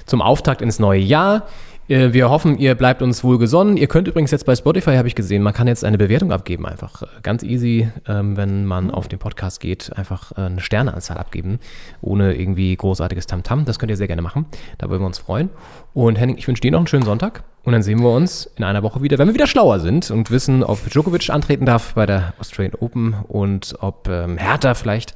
[0.06, 1.48] zum Auftakt ins neue Jahr.
[1.90, 3.76] Äh, Wir hoffen, ihr bleibt uns wohlgesonnen.
[3.76, 6.66] Ihr könnt übrigens jetzt bei Spotify, habe ich gesehen, man kann jetzt eine Bewertung abgeben.
[6.66, 11.18] Einfach äh, ganz easy, ähm, wenn man auf den Podcast geht, einfach äh, eine Sterneanzahl
[11.18, 11.60] abgeben,
[12.02, 13.66] ohne irgendwie großartiges Tamtam.
[13.66, 14.46] Das könnt ihr sehr gerne machen.
[14.78, 15.50] Da würden wir uns freuen.
[15.94, 17.44] Und Henning, ich wünsche dir noch einen schönen Sonntag.
[17.68, 20.32] Und dann sehen wir uns in einer Woche wieder, wenn wir wieder schlauer sind und
[20.32, 25.14] wissen, ob Djokovic antreten darf bei der Australian Open und ob ähm, Hertha vielleicht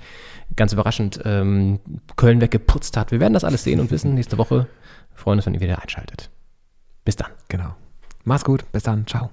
[0.57, 1.79] ganz überraschend ähm,
[2.17, 3.13] Köln weggeputzt hat.
[3.13, 4.67] Wir werden das alles sehen und wissen nächste Woche.
[5.11, 6.29] Wir freuen uns, wenn ihr wieder einschaltet.
[7.05, 7.29] Bis dann.
[7.47, 7.73] Genau.
[8.25, 8.69] Mach's gut.
[8.73, 9.07] Bis dann.
[9.07, 9.29] Ciao.